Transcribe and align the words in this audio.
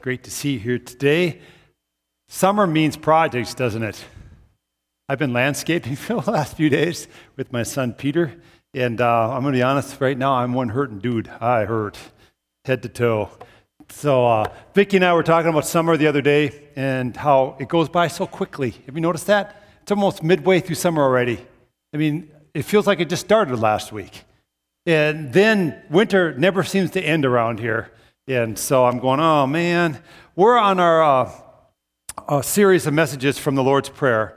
Great 0.00 0.24
to 0.24 0.30
see 0.30 0.52
you 0.52 0.58
here 0.58 0.78
today. 0.78 1.40
Summer 2.28 2.66
means 2.66 2.96
projects, 2.96 3.54
doesn't 3.54 3.82
it? 3.82 4.04
I've 5.08 5.18
been 5.18 5.32
landscaping 5.32 5.96
for 5.96 6.20
the 6.20 6.30
last 6.30 6.56
few 6.56 6.70
days 6.70 7.08
with 7.36 7.52
my 7.52 7.62
son 7.62 7.92
Peter, 7.92 8.32
and 8.74 9.00
uh, 9.00 9.32
I'm 9.32 9.42
going 9.42 9.52
to 9.52 9.58
be 9.58 9.62
honest, 9.62 10.00
right 10.00 10.16
now 10.16 10.34
I'm 10.34 10.52
one 10.54 10.68
hurting 10.68 11.00
dude. 11.00 11.28
I 11.28 11.64
hurt 11.64 11.98
head 12.64 12.82
to 12.82 12.88
toe. 12.88 13.30
So, 13.88 14.26
uh, 14.26 14.44
Vicki 14.74 14.98
and 14.98 15.04
I 15.04 15.12
were 15.14 15.24
talking 15.24 15.50
about 15.50 15.66
summer 15.66 15.96
the 15.96 16.06
other 16.06 16.22
day 16.22 16.68
and 16.76 17.16
how 17.16 17.56
it 17.58 17.68
goes 17.68 17.88
by 17.88 18.06
so 18.06 18.26
quickly. 18.26 18.70
Have 18.86 18.94
you 18.94 19.00
noticed 19.00 19.26
that? 19.26 19.64
It's 19.82 19.90
almost 19.90 20.22
midway 20.22 20.60
through 20.60 20.76
summer 20.76 21.02
already. 21.02 21.44
I 21.92 21.96
mean, 21.96 22.30
it 22.54 22.62
feels 22.62 22.86
like 22.86 23.00
it 23.00 23.08
just 23.08 23.24
started 23.24 23.58
last 23.58 23.90
week. 23.90 24.22
And 24.86 25.32
then 25.32 25.82
winter 25.90 26.32
never 26.38 26.62
seems 26.62 26.92
to 26.92 27.00
end 27.00 27.26
around 27.26 27.58
here. 27.58 27.90
And 28.28 28.58
so 28.58 28.84
I'm 28.84 28.98
going, 28.98 29.20
oh 29.20 29.46
man. 29.46 30.02
We're 30.36 30.58
on 30.58 30.80
our 30.80 31.02
uh, 31.02 31.32
a 32.28 32.42
series 32.42 32.86
of 32.86 32.94
messages 32.94 33.38
from 33.38 33.54
the 33.54 33.62
Lord's 33.62 33.88
Prayer. 33.88 34.36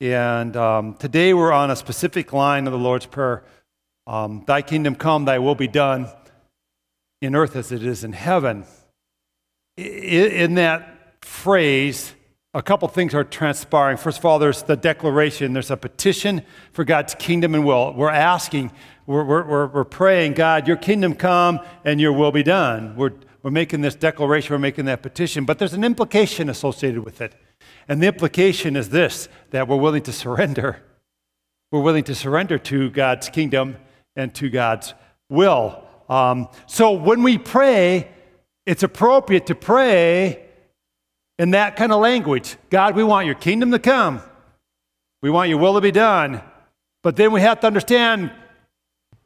And 0.00 0.56
um, 0.56 0.94
today 0.94 1.34
we're 1.34 1.52
on 1.52 1.70
a 1.70 1.76
specific 1.76 2.32
line 2.32 2.66
of 2.66 2.72
the 2.72 2.78
Lord's 2.78 3.06
Prayer 3.06 3.44
um, 4.08 4.42
Thy 4.46 4.62
kingdom 4.62 4.94
come, 4.94 5.26
thy 5.26 5.38
will 5.38 5.54
be 5.54 5.68
done 5.68 6.08
in 7.20 7.34
earth 7.34 7.56
as 7.56 7.72
it 7.72 7.84
is 7.84 8.04
in 8.04 8.12
heaven. 8.12 8.64
In 9.76 10.54
that 10.54 11.22
phrase, 11.22 12.14
a 12.54 12.62
couple 12.62 12.88
things 12.88 13.14
are 13.14 13.22
transpiring. 13.22 13.98
First 13.98 14.18
of 14.18 14.24
all, 14.24 14.38
there's 14.38 14.62
the 14.62 14.76
declaration, 14.76 15.52
there's 15.52 15.70
a 15.70 15.76
petition 15.76 16.42
for 16.72 16.84
God's 16.84 17.14
kingdom 17.14 17.54
and 17.54 17.66
will. 17.66 17.92
We're 17.92 18.08
asking, 18.08 18.72
we're, 19.08 19.42
we're, 19.42 19.66
we're 19.68 19.84
praying, 19.84 20.34
God, 20.34 20.68
your 20.68 20.76
kingdom 20.76 21.14
come 21.14 21.60
and 21.82 21.98
your 21.98 22.12
will 22.12 22.30
be 22.30 22.42
done. 22.42 22.94
We're, 22.94 23.14
we're 23.42 23.50
making 23.50 23.80
this 23.80 23.94
declaration, 23.94 24.52
we're 24.52 24.58
making 24.58 24.84
that 24.84 25.00
petition, 25.02 25.46
but 25.46 25.58
there's 25.58 25.72
an 25.72 25.82
implication 25.82 26.50
associated 26.50 27.02
with 27.02 27.22
it. 27.22 27.34
And 27.88 28.02
the 28.02 28.06
implication 28.06 28.76
is 28.76 28.90
this 28.90 29.30
that 29.50 29.66
we're 29.66 29.76
willing 29.76 30.02
to 30.02 30.12
surrender. 30.12 30.82
We're 31.72 31.80
willing 31.80 32.04
to 32.04 32.14
surrender 32.14 32.58
to 32.58 32.90
God's 32.90 33.30
kingdom 33.30 33.78
and 34.14 34.34
to 34.34 34.50
God's 34.50 34.92
will. 35.30 35.82
Um, 36.10 36.48
so 36.66 36.92
when 36.92 37.22
we 37.22 37.38
pray, 37.38 38.10
it's 38.66 38.82
appropriate 38.82 39.46
to 39.46 39.54
pray 39.54 40.44
in 41.38 41.52
that 41.52 41.76
kind 41.76 41.92
of 41.92 42.00
language 42.02 42.56
God, 42.68 42.94
we 42.94 43.04
want 43.04 43.24
your 43.24 43.36
kingdom 43.36 43.70
to 43.70 43.78
come, 43.78 44.20
we 45.22 45.30
want 45.30 45.48
your 45.48 45.58
will 45.58 45.74
to 45.74 45.80
be 45.80 45.92
done. 45.92 46.42
But 47.02 47.16
then 47.16 47.32
we 47.32 47.40
have 47.40 47.60
to 47.60 47.66
understand 47.66 48.32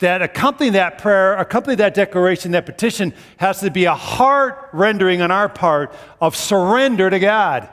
that 0.03 0.21
accompany 0.21 0.71
that 0.71 0.99
prayer, 0.99 1.35
accompany 1.35 1.77
that 1.77 1.95
declaration, 1.95 2.53
that 2.53 2.67
petition 2.67 3.15
has 3.39 3.61
to 3.61 3.71
be 3.71 3.87
a 3.87 3.95
heart 3.95 4.69
rendering 4.73 5.23
on 5.23 5.31
our 5.31 5.49
part 5.49 5.95
of 6.21 6.37
surrender 6.37 7.09
to 7.09 7.19
God. 7.19 7.69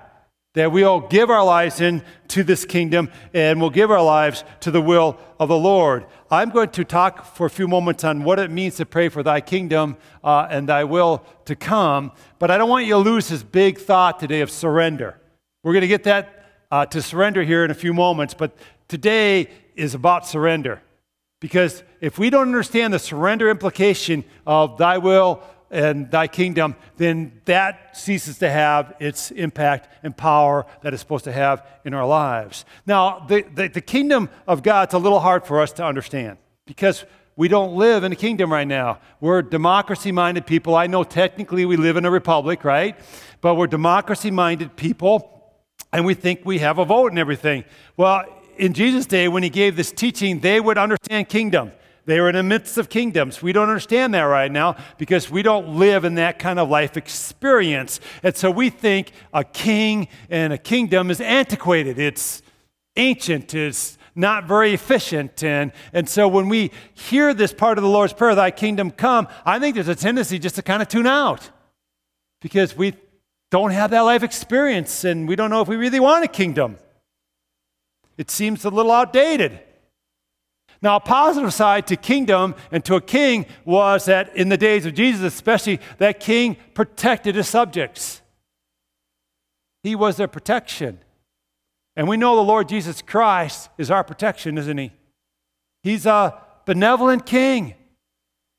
That 0.53 0.71
we'll 0.71 1.01
give 1.01 1.29
our 1.29 1.43
lives 1.43 1.81
into 1.81 2.43
this 2.43 2.65
kingdom 2.65 3.11
and 3.33 3.59
we'll 3.61 3.69
give 3.69 3.91
our 3.91 4.01
lives 4.01 4.43
to 4.61 4.71
the 4.71 4.81
will 4.81 5.17
of 5.39 5.49
the 5.49 5.57
Lord. 5.57 6.05
I'm 6.31 6.49
going 6.49 6.69
to 6.69 6.83
talk 6.83 7.35
for 7.35 7.45
a 7.45 7.49
few 7.49 7.67
moments 7.67 8.03
on 8.03 8.23
what 8.23 8.39
it 8.39 8.49
means 8.49 8.77
to 8.77 8.85
pray 8.85 9.09
for 9.09 9.21
thy 9.21 9.41
kingdom 9.41 9.97
uh, 10.23 10.47
and 10.49 10.69
thy 10.69 10.83
will 10.83 11.23
to 11.45 11.55
come, 11.55 12.11
but 12.39 12.49
I 12.51 12.57
don't 12.57 12.69
want 12.69 12.85
you 12.85 12.93
to 12.93 12.99
lose 12.99 13.29
this 13.29 13.43
big 13.43 13.77
thought 13.77 14.19
today 14.19 14.41
of 14.41 14.49
surrender. 14.49 15.19
We're 15.63 15.73
going 15.73 15.81
to 15.81 15.87
get 15.87 16.03
that 16.03 16.45
uh, 16.71 16.85
to 16.87 17.01
surrender 17.01 17.43
here 17.43 17.65
in 17.65 17.71
a 17.71 17.75
few 17.75 17.93
moments, 17.93 18.33
but 18.33 18.55
today 18.87 19.49
is 19.75 19.95
about 19.95 20.27
surrender. 20.27 20.81
Because 21.39 21.83
if 22.01 22.19
we 22.19 22.29
don't 22.29 22.47
understand 22.47 22.93
the 22.93 22.99
surrender 22.99 23.49
implication 23.49 24.23
of 24.45 24.77
thy 24.77 24.97
will 24.97 25.41
and 25.71 26.09
thy 26.09 26.27
kingdom, 26.27 26.75
then 26.97 27.41
that 27.45 27.95
ceases 27.95 28.39
to 28.39 28.49
have 28.49 28.93
its 28.99 29.31
impact 29.31 29.87
and 30.03 30.15
power 30.15 30.65
that 30.81 30.93
it's 30.93 31.01
supposed 31.01 31.25
to 31.25 31.31
have 31.31 31.65
in 31.85 31.93
our 31.93 32.05
lives. 32.05 32.65
Now, 32.85 33.25
the, 33.27 33.45
the, 33.53 33.67
the 33.67 33.81
kingdom 33.81 34.29
of 34.47 34.63
God's 34.63 34.93
a 34.93 34.97
little 34.97 35.19
hard 35.19 35.45
for 35.45 35.61
us 35.61 35.71
to 35.73 35.85
understand 35.85 36.37
because 36.65 37.05
we 37.35 37.47
don't 37.47 37.75
live 37.75 38.03
in 38.03 38.11
a 38.11 38.17
kingdom 38.17 38.51
right 38.51 38.67
now. 38.67 38.99
We're 39.21 39.41
democracy 39.41 40.11
minded 40.11 40.45
people. 40.45 40.75
I 40.75 40.87
know 40.87 41.05
technically 41.05 41.65
we 41.65 41.77
live 41.77 41.95
in 41.95 42.03
a 42.03 42.11
republic, 42.11 42.65
right? 42.65 42.99
But 43.39 43.55
we're 43.55 43.67
democracy 43.67 44.31
minded 44.31 44.75
people 44.75 45.39
and 45.93 46.05
we 46.05 46.15
think 46.15 46.41
we 46.43 46.59
have 46.59 46.79
a 46.79 46.85
vote 46.85 47.11
and 47.11 47.19
everything. 47.19 47.63
Well, 47.95 48.25
in 48.59 48.73
Jesus' 48.73 49.05
day, 49.05 49.27
when 49.29 49.41
he 49.41 49.49
gave 49.49 49.77
this 49.77 49.91
teaching, 49.91 50.41
they 50.41 50.59
would 50.59 50.77
understand 50.77 51.29
kingdom. 51.29 51.71
They 52.05 52.19
were 52.19 52.29
in 52.29 52.35
the 52.35 52.43
midst 52.43 52.77
of 52.77 52.89
kingdoms. 52.89 53.41
We 53.41 53.53
don't 53.53 53.69
understand 53.69 54.13
that 54.15 54.23
right 54.23 54.51
now 54.51 54.75
because 54.97 55.31
we 55.31 55.43
don't 55.43 55.79
live 55.79 56.03
in 56.03 56.15
that 56.15 56.39
kind 56.39 56.59
of 56.59 56.69
life 56.69 56.97
experience. 56.97 57.99
And 58.21 58.35
so 58.35 58.51
we 58.51 58.69
think 58.69 59.11
a 59.33 59.43
king 59.43 60.09
and 60.29 60.51
a 60.51 60.57
kingdom 60.57 61.09
is 61.09 61.21
antiquated, 61.21 61.99
it's 61.99 62.41
ancient, 62.95 63.53
it's 63.53 63.97
not 64.13 64.45
very 64.45 64.73
efficient. 64.73 65.41
And, 65.43 65.71
and 65.93 66.09
so 66.09 66.27
when 66.27 66.49
we 66.49 66.71
hear 66.93 67.33
this 67.33 67.53
part 67.53 67.77
of 67.77 67.83
the 67.83 67.89
Lord's 67.89 68.11
Prayer, 68.11 68.35
Thy 68.35 68.51
kingdom 68.51 68.91
come, 68.91 69.27
I 69.45 69.59
think 69.59 69.75
there's 69.75 69.87
a 69.87 69.95
tendency 69.95 70.37
just 70.37 70.55
to 70.55 70.61
kind 70.61 70.81
of 70.81 70.89
tune 70.89 71.07
out 71.07 71.49
because 72.41 72.75
we 72.75 72.95
don't 73.51 73.71
have 73.71 73.91
that 73.91 74.01
life 74.01 74.23
experience 74.23 75.05
and 75.05 75.29
we 75.29 75.37
don't 75.37 75.49
know 75.49 75.61
if 75.61 75.67
we 75.67 75.77
really 75.77 75.99
want 75.99 76.25
a 76.25 76.27
kingdom 76.27 76.77
it 78.19 78.29
seems 78.29 78.65
a 78.65 78.69
little 78.69 78.91
outdated. 78.91 79.61
Now, 80.81 80.97
a 80.97 80.99
positive 80.99 81.53
side 81.53 81.87
to 81.87 81.95
kingdom 81.95 82.53
and 82.69 82.83
to 82.83 82.95
a 82.95 83.01
king 83.01 83.45
was 83.63 84.05
that 84.05 84.35
in 84.35 84.49
the 84.49 84.57
days 84.57 84.85
of 84.85 84.93
Jesus, 84.93 85.33
especially, 85.33 85.79
that 85.99 86.19
king 86.19 86.57
protected 86.73 87.35
his 87.35 87.47
subjects. 87.47 88.21
He 89.83 89.95
was 89.95 90.17
their 90.17 90.27
protection. 90.27 90.99
And 91.95 92.09
we 92.09 92.17
know 92.17 92.35
the 92.35 92.41
Lord 92.41 92.67
Jesus 92.67 93.01
Christ 93.01 93.69
is 93.77 93.89
our 93.89 94.03
protection, 94.03 94.57
isn't 94.57 94.77
he? 94.77 94.91
He's 95.81 96.05
a 96.05 96.41
benevolent 96.65 97.25
king 97.25 97.73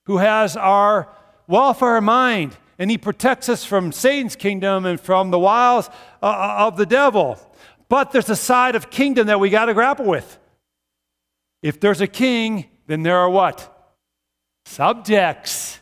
who 0.06 0.16
has 0.16 0.56
our 0.56 1.06
welfare 1.46 1.98
in 1.98 2.04
mind, 2.04 2.56
and 2.78 2.90
he 2.90 2.96
protects 2.96 3.50
us 3.50 3.66
from 3.66 3.92
Satan's 3.92 4.36
kingdom 4.36 4.86
and 4.86 4.98
from 4.98 5.30
the 5.30 5.38
wiles 5.38 5.90
uh, 6.22 6.26
uh, 6.26 6.54
of 6.66 6.78
the 6.78 6.86
devil. 6.86 7.38
But 7.90 8.12
there's 8.12 8.30
a 8.30 8.36
side 8.36 8.76
of 8.76 8.88
kingdom 8.88 9.26
that 9.26 9.38
we 9.38 9.50
got 9.50 9.66
to 9.66 9.74
grapple 9.74 10.06
with. 10.06 10.38
If 11.62 11.78
there's 11.80 12.00
a 12.00 12.06
king, 12.06 12.70
then 12.86 13.02
there 13.02 13.18
are 13.18 13.28
what? 13.28 13.94
Subjects. 14.64 15.80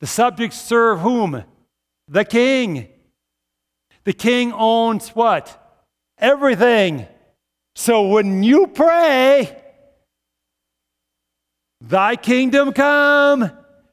The 0.00 0.06
subjects 0.06 0.60
serve 0.60 1.00
whom? 1.00 1.42
The 2.08 2.24
king. 2.26 2.88
The 4.04 4.12
king 4.12 4.52
owns 4.52 5.10
what? 5.10 5.56
Everything. 6.18 7.06
So 7.76 8.08
when 8.08 8.42
you 8.42 8.66
pray, 8.66 9.56
Thy 11.80 12.16
kingdom 12.16 12.72
come, 12.72 13.50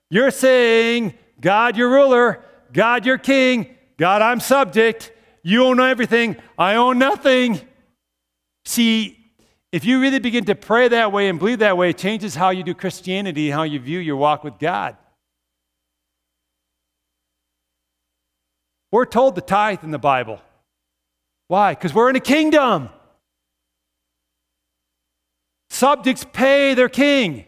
you're 0.10 0.32
saying, 0.32 1.14
God, 1.40 1.78
your 1.78 1.90
ruler, 1.90 2.44
God, 2.74 3.06
your 3.06 3.18
king, 3.18 3.76
God, 3.98 4.22
I'm 4.22 4.40
subject. 4.40 5.12
You 5.48 5.64
own 5.64 5.80
everything, 5.80 6.36
I 6.58 6.76
own 6.76 7.00
nothing. 7.00 7.62
See, 8.66 9.18
if 9.72 9.86
you 9.86 10.02
really 10.02 10.20
begin 10.20 10.44
to 10.44 10.56
pray 10.56 10.90
that 10.90 11.14
way 11.14 11.30
and 11.30 11.40
believe 11.40 11.60
that 11.60 11.78
way, 11.78 11.92
it 11.92 11.98
changes 11.98 12.36
how 12.36 12.50
you 12.50 12.64
do 12.64 12.74
Christianity, 12.74 13.50
how 13.50 13.64
you 13.64 13.80
view 13.80 14.00
your 14.00 14.18
walk 14.18 14.44
with 14.44 14.60
God. 14.60 14.98
We're 18.92 19.06
told 19.06 19.36
to 19.36 19.42
tithe 19.42 19.86
in 19.86 19.92
the 19.92 19.98
Bible. 19.98 20.42
Why? 21.48 21.76
Because 21.76 21.94
we're 21.94 22.10
in 22.10 22.18
a 22.18 22.20
kingdom. 22.20 22.90
Subjects 25.70 26.26
pay 26.34 26.74
their 26.74 26.90
king. 26.90 27.46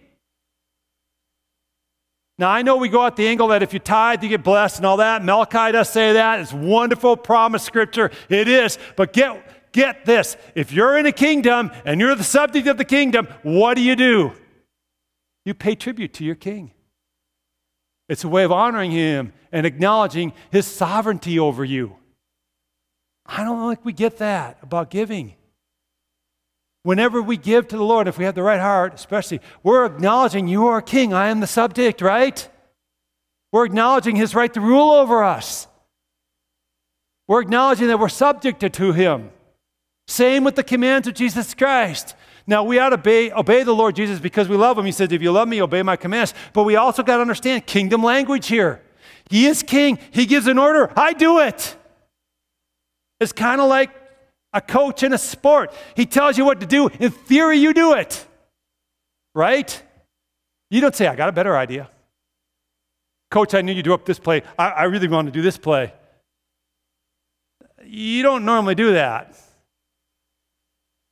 Now, 2.39 2.49
I 2.49 2.61
know 2.61 2.77
we 2.77 2.87
go 2.87 3.05
at 3.05 3.17
the 3.17 3.27
angle 3.27 3.49
that 3.49 3.63
if 3.63 3.73
you 3.73 3.79
tithe, 3.79 4.23
you 4.23 4.29
get 4.29 4.45
blessed 4.45 4.77
and 4.77 4.85
all 4.85 4.95
that. 4.97 5.25
Malachi 5.25 5.73
does 5.73 5.89
say 5.89 6.13
that. 6.13 6.39
It's 6.39 6.53
wonderful 6.53 7.17
promise 7.17 7.63
scripture. 7.63 8.11
It 8.29 8.47
is. 8.47 8.79
But 8.95 9.11
get, 9.11 9.73
get 9.73 10.05
this 10.05 10.37
if 10.55 10.71
you're 10.71 10.97
in 10.97 11.05
a 11.05 11.11
kingdom 11.11 11.69
and 11.83 11.99
you're 11.99 12.15
the 12.15 12.23
subject 12.23 12.65
of 12.67 12.77
the 12.77 12.85
kingdom, 12.85 13.27
what 13.43 13.73
do 13.73 13.81
you 13.81 13.97
do? 13.97 14.31
You 15.43 15.53
pay 15.53 15.75
tribute 15.75 16.13
to 16.13 16.23
your 16.23 16.35
king. 16.35 16.71
It's 18.07 18.23
a 18.23 18.29
way 18.29 18.45
of 18.45 18.53
honoring 18.53 18.91
him 18.91 19.33
and 19.51 19.65
acknowledging 19.65 20.31
his 20.49 20.65
sovereignty 20.65 21.37
over 21.39 21.65
you. 21.65 21.97
I 23.25 23.43
don't 23.43 23.69
think 23.69 23.83
we 23.83 23.91
get 23.91 24.17
that 24.19 24.59
about 24.61 24.89
giving. 24.89 25.35
Whenever 26.89 27.21
we 27.21 27.37
give 27.37 27.67
to 27.67 27.77
the 27.77 27.83
Lord, 27.83 28.07
if 28.07 28.17
we 28.17 28.25
have 28.25 28.33
the 28.33 28.41
right 28.41 28.59
heart, 28.59 28.95
especially, 28.95 29.41
we're 29.61 29.85
acknowledging 29.85 30.47
you 30.47 30.65
are 30.65 30.81
king. 30.81 31.13
I 31.13 31.27
am 31.27 31.39
the 31.39 31.45
subject, 31.45 32.01
right? 32.01 32.49
We're 33.51 33.65
acknowledging 33.65 34.15
his 34.15 34.33
right 34.33 34.51
to 34.51 34.59
rule 34.59 34.89
over 34.89 35.23
us. 35.23 35.67
We're 37.27 37.41
acknowledging 37.41 37.89
that 37.89 37.99
we're 37.99 38.09
subjected 38.09 38.73
to 38.73 38.91
him. 38.91 39.29
Same 40.07 40.43
with 40.43 40.55
the 40.55 40.63
commands 40.63 41.07
of 41.07 41.13
Jesus 41.13 41.53
Christ. 41.53 42.15
Now, 42.47 42.63
we 42.63 42.79
ought 42.79 42.89
to 42.89 42.95
obey, 42.95 43.31
obey 43.33 43.61
the 43.61 43.75
Lord 43.75 43.95
Jesus 43.95 44.19
because 44.19 44.49
we 44.49 44.57
love 44.57 44.75
him. 44.75 44.85
He 44.85 44.91
says, 44.91 45.11
If 45.11 45.21
you 45.21 45.31
love 45.31 45.47
me, 45.47 45.61
obey 45.61 45.83
my 45.83 45.95
commands. 45.95 46.33
But 46.53 46.63
we 46.63 46.75
also 46.75 47.03
got 47.03 47.17
to 47.17 47.21
understand 47.21 47.67
kingdom 47.67 48.01
language 48.01 48.47
here. 48.47 48.81
He 49.29 49.45
is 49.45 49.61
king. 49.61 49.99
He 50.09 50.25
gives 50.25 50.47
an 50.47 50.57
order. 50.57 50.91
I 50.95 51.13
do 51.13 51.37
it. 51.37 51.77
It's 53.19 53.31
kind 53.31 53.61
of 53.61 53.69
like 53.69 53.91
a 54.53 54.61
coach 54.61 55.03
in 55.03 55.13
a 55.13 55.17
sport. 55.17 55.73
He 55.95 56.05
tells 56.05 56.37
you 56.37 56.45
what 56.45 56.59
to 56.59 56.65
do. 56.65 56.87
In 56.99 57.11
theory, 57.11 57.57
you 57.57 57.73
do 57.73 57.93
it. 57.93 58.25
Right? 59.35 59.81
You 60.69 60.81
don't 60.81 60.95
say, 60.95 61.07
I 61.07 61.15
got 61.15 61.29
a 61.29 61.31
better 61.31 61.55
idea. 61.57 61.89
Coach, 63.31 63.53
I 63.53 63.61
knew 63.61 63.73
you'd 63.73 63.85
do 63.85 63.93
up 63.93 64.05
this 64.05 64.19
play. 64.19 64.41
I, 64.57 64.69
I 64.69 64.83
really 64.83 65.07
want 65.07 65.27
to 65.27 65.31
do 65.31 65.41
this 65.41 65.57
play. 65.57 65.93
You 67.85 68.23
don't 68.23 68.43
normally 68.43 68.75
do 68.75 68.93
that. 68.93 69.39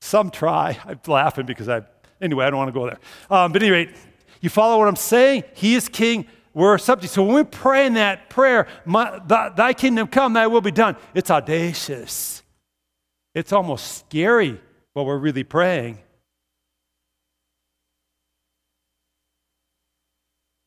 Some 0.01 0.31
try. 0.31 0.77
I'm 0.85 0.99
laughing 1.07 1.45
because 1.45 1.69
I, 1.69 1.81
anyway, 2.21 2.45
I 2.45 2.49
don't 2.49 2.57
want 2.57 2.69
to 2.69 2.79
go 2.79 2.85
there. 2.85 2.99
Um, 3.29 3.51
but 3.51 3.61
anyway, 3.61 3.93
you 4.41 4.49
follow 4.49 4.79
what 4.79 4.87
I'm 4.87 4.95
saying? 4.95 5.43
He 5.53 5.75
is 5.75 5.89
king. 5.89 6.27
We're 6.53 6.77
subject. 6.79 7.13
So 7.13 7.23
when 7.23 7.35
we 7.35 7.43
pray 7.43 7.85
in 7.85 7.93
that 7.95 8.29
prayer, 8.29 8.67
my, 8.85 9.19
thy, 9.25 9.49
thy 9.49 9.73
kingdom 9.73 10.07
come, 10.07 10.33
thy 10.33 10.47
will 10.47 10.61
be 10.61 10.71
done, 10.71 10.95
it's 11.13 11.29
audacious. 11.29 12.41
It's 13.37 13.53
almost 13.53 13.99
scary 13.99 14.59
what 14.93 15.05
we're 15.05 15.19
really 15.19 15.43
praying. 15.43 15.99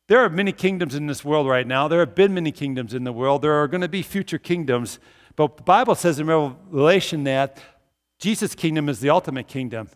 There 0.06 0.20
are 0.20 0.28
many 0.28 0.52
kingdoms 0.52 0.94
in 0.94 1.08
this 1.08 1.24
world 1.24 1.48
right 1.48 1.66
now. 1.66 1.88
There 1.88 1.98
have 1.98 2.14
been 2.14 2.32
many 2.32 2.52
kingdoms 2.52 2.94
in 2.94 3.02
the 3.02 3.12
world. 3.12 3.42
There 3.42 3.60
are 3.60 3.66
going 3.66 3.80
to 3.80 3.88
be 3.88 4.02
future 4.02 4.38
kingdoms. 4.38 5.00
But 5.34 5.56
the 5.56 5.64
Bible 5.64 5.96
says 5.96 6.20
in 6.20 6.28
Revelation 6.28 7.24
that 7.24 7.58
Jesus' 8.20 8.54
kingdom 8.54 8.88
is 8.88 9.00
the 9.00 9.10
ultimate 9.10 9.48
kingdom. 9.48 9.88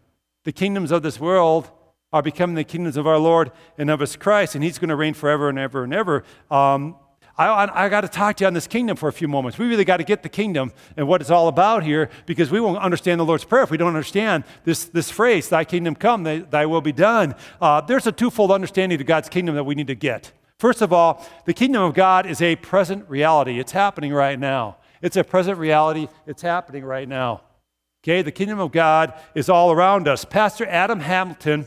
The 0.43 0.51
kingdoms 0.51 0.91
of 0.91 1.05
this 1.05 1.21
world 1.21 1.71
are 2.13 2.23
becoming 2.23 2.57
the 2.57 2.65
kingdoms 2.65 2.97
of 2.97 3.07
our 3.07 3.19
Lord 3.19 3.53
and 3.79 3.89
of 3.89 4.01
His 4.01 4.17
Christ, 4.17 4.57
and 4.57 4.65
He's 4.65 4.81
going 4.81 4.89
to 4.89 4.97
reign 4.97 5.15
forever 5.15 5.49
and 5.49 5.61
ever 5.61 5.85
and 5.85 5.95
ever. 5.95 6.25
Um, 6.51 6.97
I, 7.37 7.87
I, 7.87 7.89
got 7.89 8.03
to 8.03 8.09
talk 8.09 8.37
to 8.37 8.45
you 8.45 8.47
on 8.47 8.55
this 8.55 8.69
kingdom 8.69 8.97
for 8.97 9.09
a 9.09 9.13
few 9.13 9.27
moments. 9.27 9.59
We 9.59 9.67
really 9.67 9.85
got 9.85 9.97
to 9.97 10.05
get 10.05 10.23
the 10.23 10.29
kingdom 10.29 10.73
and 10.97 11.09
what 11.09 11.21
it's 11.21 11.31
all 11.31 11.49
about 11.49 11.83
here 11.83 12.09
because 12.27 12.51
we 12.51 12.61
won't 12.61 12.79
understand 12.79 13.19
the 13.19 13.25
Lord's 13.25 13.45
Prayer 13.45 13.65
if 13.65 13.73
we 13.73 13.77
don't 13.77 13.89
understand 13.89 14.45
this, 14.65 14.85
this 14.85 15.11
phrase, 15.11 15.49
Thy 15.49 15.65
kingdom 15.65 15.97
come, 15.97 16.23
thy, 16.23 16.39
thy 16.39 16.67
will 16.67 16.81
be 16.81 16.93
done. 16.93 17.35
Uh, 17.61 17.81
there's 17.81 18.07
a 18.07 18.13
twofold 18.13 18.53
understanding 18.53 19.01
of 19.01 19.07
God's 19.07 19.29
kingdom 19.29 19.57
that 19.57 19.65
we 19.65 19.75
need 19.75 19.89
to 19.89 19.97
get. 19.97 20.31
First 20.59 20.81
of 20.81 20.93
all, 20.93 21.27
the 21.45 21.55
kingdom 21.55 21.83
of 21.83 21.95
God 21.95 22.25
is 22.27 22.41
a 22.41 22.55
present 22.57 23.09
reality. 23.09 23.59
It's 23.59 23.73
happening 23.73 24.13
right 24.13 24.39
now. 24.39 24.77
It's 25.03 25.17
a 25.17 25.25
present 25.25 25.59
reality. 25.59 26.07
It's 26.27 26.43
happening 26.43 26.85
right 26.85 27.09
now. 27.09 27.43
Okay, 28.05 28.23
the 28.23 28.31
kingdom 28.31 28.61
of 28.61 28.71
God 28.71 29.13
is 29.35 29.49
all 29.49 29.73
around 29.73 30.07
us. 30.07 30.25
Pastor 30.25 30.67
Adam 30.67 31.01
Hamilton 31.01 31.67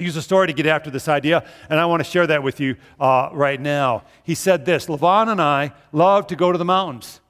used 0.00 0.16
a 0.16 0.22
story 0.22 0.46
to 0.46 0.52
get 0.52 0.66
after 0.66 0.90
this 0.90 1.08
idea, 1.08 1.44
and 1.68 1.78
I 1.78 1.86
want 1.86 2.00
to 2.00 2.10
share 2.10 2.26
that 2.26 2.42
with 2.42 2.60
you 2.60 2.76
uh, 2.98 3.30
right 3.32 3.60
now. 3.60 4.04
He 4.22 4.34
said 4.34 4.64
this 4.64 4.86
LaVon 4.86 5.28
and 5.28 5.40
I 5.40 5.72
love 5.92 6.26
to 6.28 6.36
go 6.36 6.52
to 6.52 6.58
the 6.58 6.64
mountains. 6.64 7.20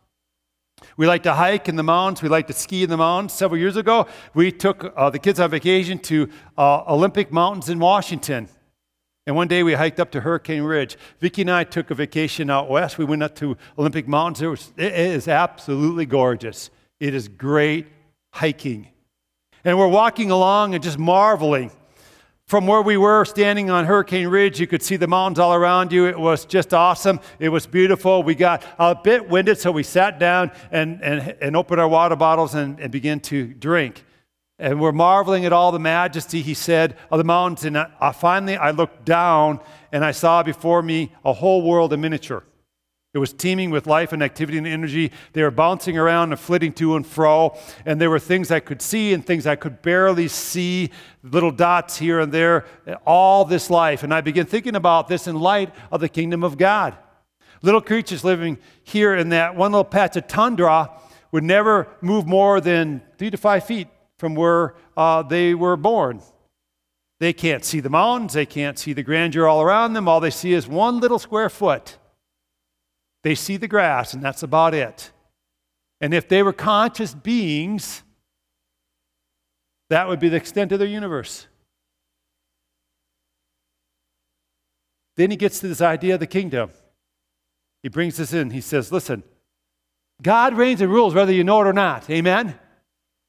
We 0.97 1.07
like 1.07 1.23
to 1.25 1.35
hike 1.35 1.69
in 1.69 1.77
the 1.77 1.83
mountains. 1.83 2.23
We 2.23 2.29
like 2.29 2.47
to 2.49 2.53
ski 2.53 2.83
in 2.83 2.91
the 2.91 2.97
mountains. 2.97 3.33
Several 3.33 3.59
years 3.59 3.77
ago, 3.77 4.07
we 4.35 4.51
took 4.51 4.93
uh, 4.97 5.11
the 5.11 5.19
kids 5.19 5.41
on 5.41 5.51
vacation 5.51 5.99
to 6.01 6.29
uh, 6.57 6.85
Olympic 6.93 7.33
Mountains 7.33 7.69
in 7.69 7.79
Washington. 7.79 8.49
And 9.27 9.37
one 9.37 9.49
day 9.49 9.63
we 9.63 9.75
hiked 9.75 10.01
up 10.01 10.11
to 10.13 10.21
Hurricane 10.21 10.63
Ridge. 10.63 10.97
Vicki 11.19 11.43
and 11.43 11.51
I 11.51 11.65
took 11.65 11.91
a 11.91 11.95
vacation 11.95 12.51
out 12.51 12.69
west. 12.69 12.99
We 12.99 13.05
went 13.05 13.23
up 13.23 13.35
to 13.37 13.57
Olympic 13.79 14.09
Mountains. 14.09 14.43
It, 14.43 14.47
was, 14.47 14.73
it 14.77 14.93
is 14.93 15.29
absolutely 15.29 16.07
gorgeous. 16.07 16.71
It 16.99 17.15
is 17.15 17.29
great 17.29 17.87
hiking. 18.33 18.89
And 19.65 19.79
we're 19.79 19.89
walking 19.89 20.31
along 20.31 20.75
and 20.75 20.83
just 20.83 20.99
marveling 20.99 21.71
from 22.51 22.67
where 22.67 22.83
we 22.83 22.97
were 22.97 23.25
standing 23.25 23.71
on 23.71 23.85
Hurricane 23.85 24.27
Ridge, 24.27 24.59
you 24.59 24.67
could 24.67 24.83
see 24.83 24.97
the 24.97 25.07
mountains 25.07 25.39
all 25.39 25.55
around 25.55 25.93
you. 25.93 26.07
It 26.07 26.19
was 26.19 26.45
just 26.45 26.75
awesome. 26.75 27.21
It 27.39 27.49
was 27.49 27.65
beautiful. 27.65 28.25
We 28.25 28.35
got 28.35 28.65
a 28.77 28.93
bit 28.93 29.29
winded, 29.29 29.57
so 29.59 29.71
we 29.71 29.85
sat 29.85 30.19
down 30.19 30.51
and, 30.73 31.01
and, 31.01 31.37
and 31.41 31.57
opened 31.57 31.81
our 31.81 31.87
water 31.87 32.17
bottles 32.17 32.57
and, 32.57 32.81
and 32.81 32.91
began 32.91 33.21
to 33.21 33.47
drink. 33.55 34.05
And 34.59 34.81
we're 34.81 34.91
marveling 34.91 35.45
at 35.45 35.53
all 35.53 35.71
the 35.71 35.79
majesty, 35.79 36.43
he 36.43 36.55
said, 36.55 36.97
of 37.09 37.19
the 37.19 37.25
mountains. 37.25 37.65
And 37.65 37.79
I, 37.79 38.11
finally, 38.11 38.57
I 38.57 38.73
looked 38.73 39.05
down 39.05 39.61
and 39.93 40.05
I 40.05 40.11
saw 40.11 40.43
before 40.43 40.83
me 40.83 41.13
a 41.25 41.33
whole 41.33 41.63
world 41.63 41.93
in 41.93 42.01
miniature. 42.01 42.43
It 43.13 43.19
was 43.19 43.33
teeming 43.33 43.71
with 43.71 43.89
life 43.89 44.13
and 44.13 44.23
activity 44.23 44.57
and 44.57 44.67
energy. 44.67 45.11
They 45.33 45.43
were 45.43 45.51
bouncing 45.51 45.99
around 45.99 46.31
and 46.31 46.39
flitting 46.39 46.73
to 46.75 46.95
and 46.95 47.05
fro. 47.05 47.59
And 47.85 48.01
there 48.01 48.09
were 48.09 48.21
things 48.21 48.53
I 48.53 48.61
could 48.61 48.81
see 48.81 49.13
and 49.13 49.27
things 49.27 49.49
I 49.49 49.57
could 49.57 49.83
barely 49.83 50.29
see, 50.29 50.91
little 51.25 51.51
dots 51.51 51.97
here 51.97 52.21
and 52.21 52.31
there, 52.31 52.67
all 53.05 53.45
this 53.45 53.69
life. 53.69 54.05
And 54.05 54.15
I 54.15 54.21
began 54.21 54.47
thinking 54.47 54.77
about 54.77 55.09
this 55.09 55.27
in 55.27 55.41
light 55.41 55.75
of 55.91 56.01
the 56.01 56.09
kingdom 56.09 56.45
of 56.45 56.57
God. 56.57 56.97
Little 57.63 57.81
creatures 57.81 58.23
living 58.23 58.59
here 58.85 59.17
in 59.17 59.31
that 59.31 59.57
one 59.57 59.73
little 59.73 59.85
patch 59.85 60.17
of 60.17 60.29
tundra 60.29 60.91
would 61.33 61.45
never 61.45 61.89
move 62.01 62.27
more 62.27 62.61
than 62.61 63.03
three 63.19 63.31
to 63.31 63.37
five 63.37 63.65
feet 63.65 63.89
from 64.19 64.37
where 64.37 64.75
uh, 64.97 65.23
they 65.23 65.55
were 65.55 65.77
born. 65.77 66.23
They 67.19 67.33
can't 67.33 67.65
see 67.65 67.81
the 67.81 67.91
mountains, 67.91 68.35
they 68.35 68.47
can't 68.47 68.79
see 68.79 68.93
the 68.93 69.03
grandeur 69.03 69.47
all 69.47 69.61
around 69.61 69.95
them. 69.95 70.09
All 70.09 70.21
they 70.21 70.31
see 70.31 70.53
is 70.53 70.69
one 70.69 71.01
little 71.01 71.19
square 71.19 71.51
foot. 71.51 71.99
They 73.23 73.35
see 73.35 73.57
the 73.57 73.69
grass, 73.69 74.15
and 74.15 74.23
that's 74.23 74.43
about 74.43 74.75
it. 74.75 75.11
And 76.01 76.15
if 76.15 76.29
they 76.29 76.43
were 76.43 76.53
conscious 76.53 77.15
beings, 77.15 78.03
that 79.91 80.09
would 80.09 80.21
be 80.21 80.29
the 80.29 80.37
extent 80.37 80.73
of 80.73 80.79
their 80.79 80.89
universe. 80.89 81.47
Then 85.17 85.31
he 85.31 85.37
gets 85.37 85.61
to 85.61 85.69
this 85.69 85.83
idea 85.83 86.15
of 86.15 86.21
the 86.21 86.27
kingdom. 86.27 86.71
He 87.83 87.89
brings 87.89 88.17
this 88.17 88.33
in. 88.33 88.51
He 88.51 88.61
says, 88.61 88.91
Listen, 88.91 89.23
God 90.23 90.55
reigns 90.55 90.81
and 90.81 90.91
rules 90.91 91.15
whether 91.15 91.33
you 91.33 91.45
know 91.45 91.61
it 91.61 91.67
or 91.67 91.73
not. 91.73 92.09
Amen? 92.09 92.59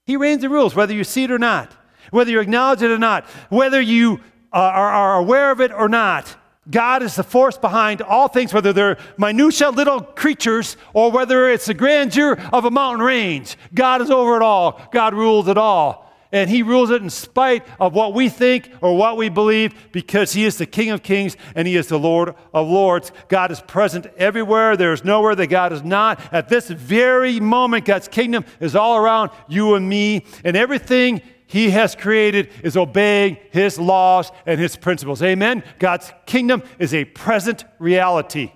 He 0.05 0.15
reigns 0.15 0.43
and 0.43 0.53
rules 0.53 0.75
whether 0.75 0.93
you 0.93 1.03
see 1.03 1.23
it 1.23 1.31
or 1.31 1.39
not, 1.39 1.75
whether 2.11 2.31
you 2.31 2.39
acknowledge 2.39 2.81
it 2.81 2.91
or 2.91 2.97
not, 2.97 3.25
whether 3.49 3.81
you 3.81 4.21
uh, 4.53 4.57
are, 4.57 4.91
are 4.91 5.15
aware 5.17 5.51
of 5.51 5.61
it 5.61 5.71
or 5.71 5.87
not. 5.87 6.35
God 6.71 7.03
is 7.03 7.15
the 7.15 7.23
force 7.23 7.57
behind 7.57 8.01
all 8.01 8.27
things, 8.27 8.53
whether 8.53 8.73
they're 8.73 8.97
minutiae 9.17 9.69
little 9.69 10.01
creatures 10.01 10.77
or 10.93 11.11
whether 11.11 11.49
it's 11.49 11.65
the 11.65 11.73
grandeur 11.73 12.39
of 12.51 12.65
a 12.65 12.71
mountain 12.71 13.05
range. 13.05 13.57
God 13.73 14.01
is 14.01 14.09
over 14.09 14.37
it 14.37 14.41
all. 14.41 14.81
God 14.91 15.13
rules 15.13 15.47
it 15.47 15.57
all. 15.57 16.11
And 16.31 16.49
He 16.49 16.63
rules 16.63 16.89
it 16.89 17.01
in 17.01 17.09
spite 17.09 17.67
of 17.79 17.93
what 17.93 18.13
we 18.13 18.29
think 18.29 18.69
or 18.79 18.95
what 18.95 19.17
we 19.17 19.27
believe 19.27 19.91
because 19.91 20.31
He 20.31 20.45
is 20.45 20.57
the 20.57 20.65
King 20.65 20.91
of 20.91 21.03
kings 21.03 21.35
and 21.55 21.67
He 21.67 21.75
is 21.75 21.87
the 21.87 21.99
Lord 21.99 22.35
of 22.53 22.67
lords. 22.67 23.11
God 23.27 23.51
is 23.51 23.59
present 23.59 24.07
everywhere. 24.17 24.77
There 24.77 24.93
is 24.93 25.03
nowhere 25.03 25.35
that 25.35 25.47
God 25.47 25.73
is 25.73 25.83
not. 25.83 26.21
At 26.31 26.47
this 26.47 26.69
very 26.69 27.41
moment, 27.41 27.83
God's 27.83 28.07
kingdom 28.07 28.45
is 28.61 28.75
all 28.75 28.97
around 28.97 29.31
you 29.49 29.75
and 29.75 29.89
me. 29.89 30.25
And 30.45 30.55
everything 30.55 31.21
he 31.51 31.71
has 31.71 31.95
created 31.95 32.49
is 32.63 32.77
obeying 32.77 33.37
his 33.51 33.77
laws 33.77 34.31
and 34.45 34.57
his 34.57 34.77
principles. 34.77 35.21
Amen? 35.21 35.65
God's 35.79 36.13
kingdom 36.25 36.63
is 36.79 36.93
a 36.93 37.03
present 37.03 37.65
reality. 37.77 38.53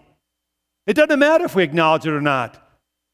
It 0.87 0.93
doesn't 0.93 1.19
matter 1.19 1.43
if 1.43 1.55
we 1.55 1.63
acknowledge 1.63 2.07
it 2.07 2.13
or 2.13 2.21
not. 2.21 2.65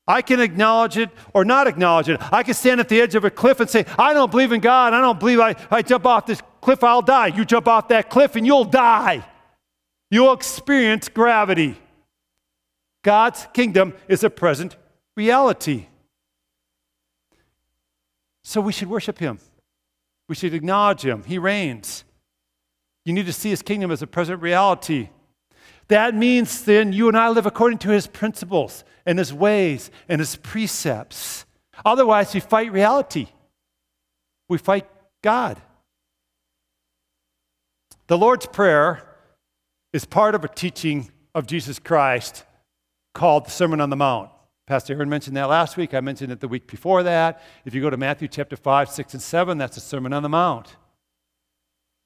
I 0.08 0.22
can 0.22 0.40
acknowledge 0.40 1.00
it 1.00 1.10
or 1.34 1.44
not 1.44 1.66
acknowledge 1.66 2.10
it. 2.10 2.22
I 2.32 2.44
can 2.44 2.54
stand 2.54 2.80
at 2.80 2.90
the 2.90 3.02
edge 3.02 3.16
of 3.16 3.26
a 3.26 3.32
cliff 3.32 3.60
and 3.60 3.68
say, 3.68 3.88
I 3.98 4.14
don't 4.14 4.30
believe 4.30 4.52
in 4.52 4.62
God. 4.62 4.94
I 4.94 5.02
don't 5.02 5.20
believe 5.20 5.40
I, 5.40 5.56
I 5.72 5.82
jump 5.82 6.06
off 6.06 6.28
this 6.28 6.44
cliff, 6.62 6.84
I'll 6.84 7.02
die. 7.02 7.28
You 7.28 7.44
jump 7.44 7.68
off 7.68 7.88
that 7.88 8.12
cliff 8.12 8.36
and 8.36 8.46
you'll 8.46 8.66
die. 8.66 9.26
You'll 10.12 10.34
experience 10.34 11.10
gravity. 11.10 11.76
God's 13.02 13.48
kingdom 13.52 13.96
is 14.08 14.24
a 14.24 14.30
present 14.30 14.76
reality. 15.18 15.88
So 18.44 18.62
we 18.62 18.74
should 18.74 18.90
worship 18.90 19.18
him. 19.18 19.40
We 20.32 20.36
should 20.36 20.54
acknowledge 20.54 21.02
him. 21.02 21.24
He 21.24 21.38
reigns. 21.38 22.06
You 23.04 23.12
need 23.12 23.26
to 23.26 23.34
see 23.34 23.50
his 23.50 23.62
kingdom 23.62 23.92
as 23.92 24.02
a 24.02 24.08
present 24.08 24.42
reality. 24.42 25.10
That 25.90 26.16
means 26.16 26.64
then 26.64 26.94
you 26.94 27.10
and 27.10 27.18
I 27.18 27.28
live 27.28 27.46
according 27.46 27.80
to 27.80 27.90
his 27.90 28.08
principles 28.08 28.86
and 29.06 29.20
his 29.20 29.34
ways 29.34 29.92
and 30.08 30.20
his 30.20 30.38
precepts. 30.38 31.46
Otherwise, 31.84 32.34
we 32.34 32.40
fight 32.40 32.72
reality. 32.72 33.28
We 34.48 34.58
fight 34.58 34.88
God. 35.22 35.62
The 38.08 38.18
Lord's 38.18 38.46
Prayer 38.46 39.06
is 39.92 40.06
part 40.06 40.34
of 40.34 40.46
a 40.46 40.48
teaching 40.48 41.12
of 41.36 41.46
Jesus 41.46 41.78
Christ 41.78 42.46
called 43.14 43.48
the 43.48 43.52
Sermon 43.52 43.82
on 43.82 43.90
the 43.90 43.98
Mount. 43.98 44.30
Pastor 44.72 44.94
Aaron 44.94 45.10
mentioned 45.10 45.36
that 45.36 45.50
last 45.50 45.76
week. 45.76 45.94
I 45.94 46.00
mentioned 46.00 46.32
it 46.32 46.40
the 46.40 46.48
week 46.48 46.66
before 46.66 47.04
that. 47.04 47.44
If 47.66 47.76
you 47.76 47.82
go 47.82 47.90
to 47.90 47.98
Matthew 47.98 48.30
chapter 48.30 48.56
5, 48.56 48.90
6, 48.90 49.14
and 49.16 49.22
7, 49.22 49.58
that's 49.58 49.76
the 49.76 49.82
Sermon 49.82 50.14
on 50.14 50.24
the 50.24 50.30
Mount. 50.30 50.78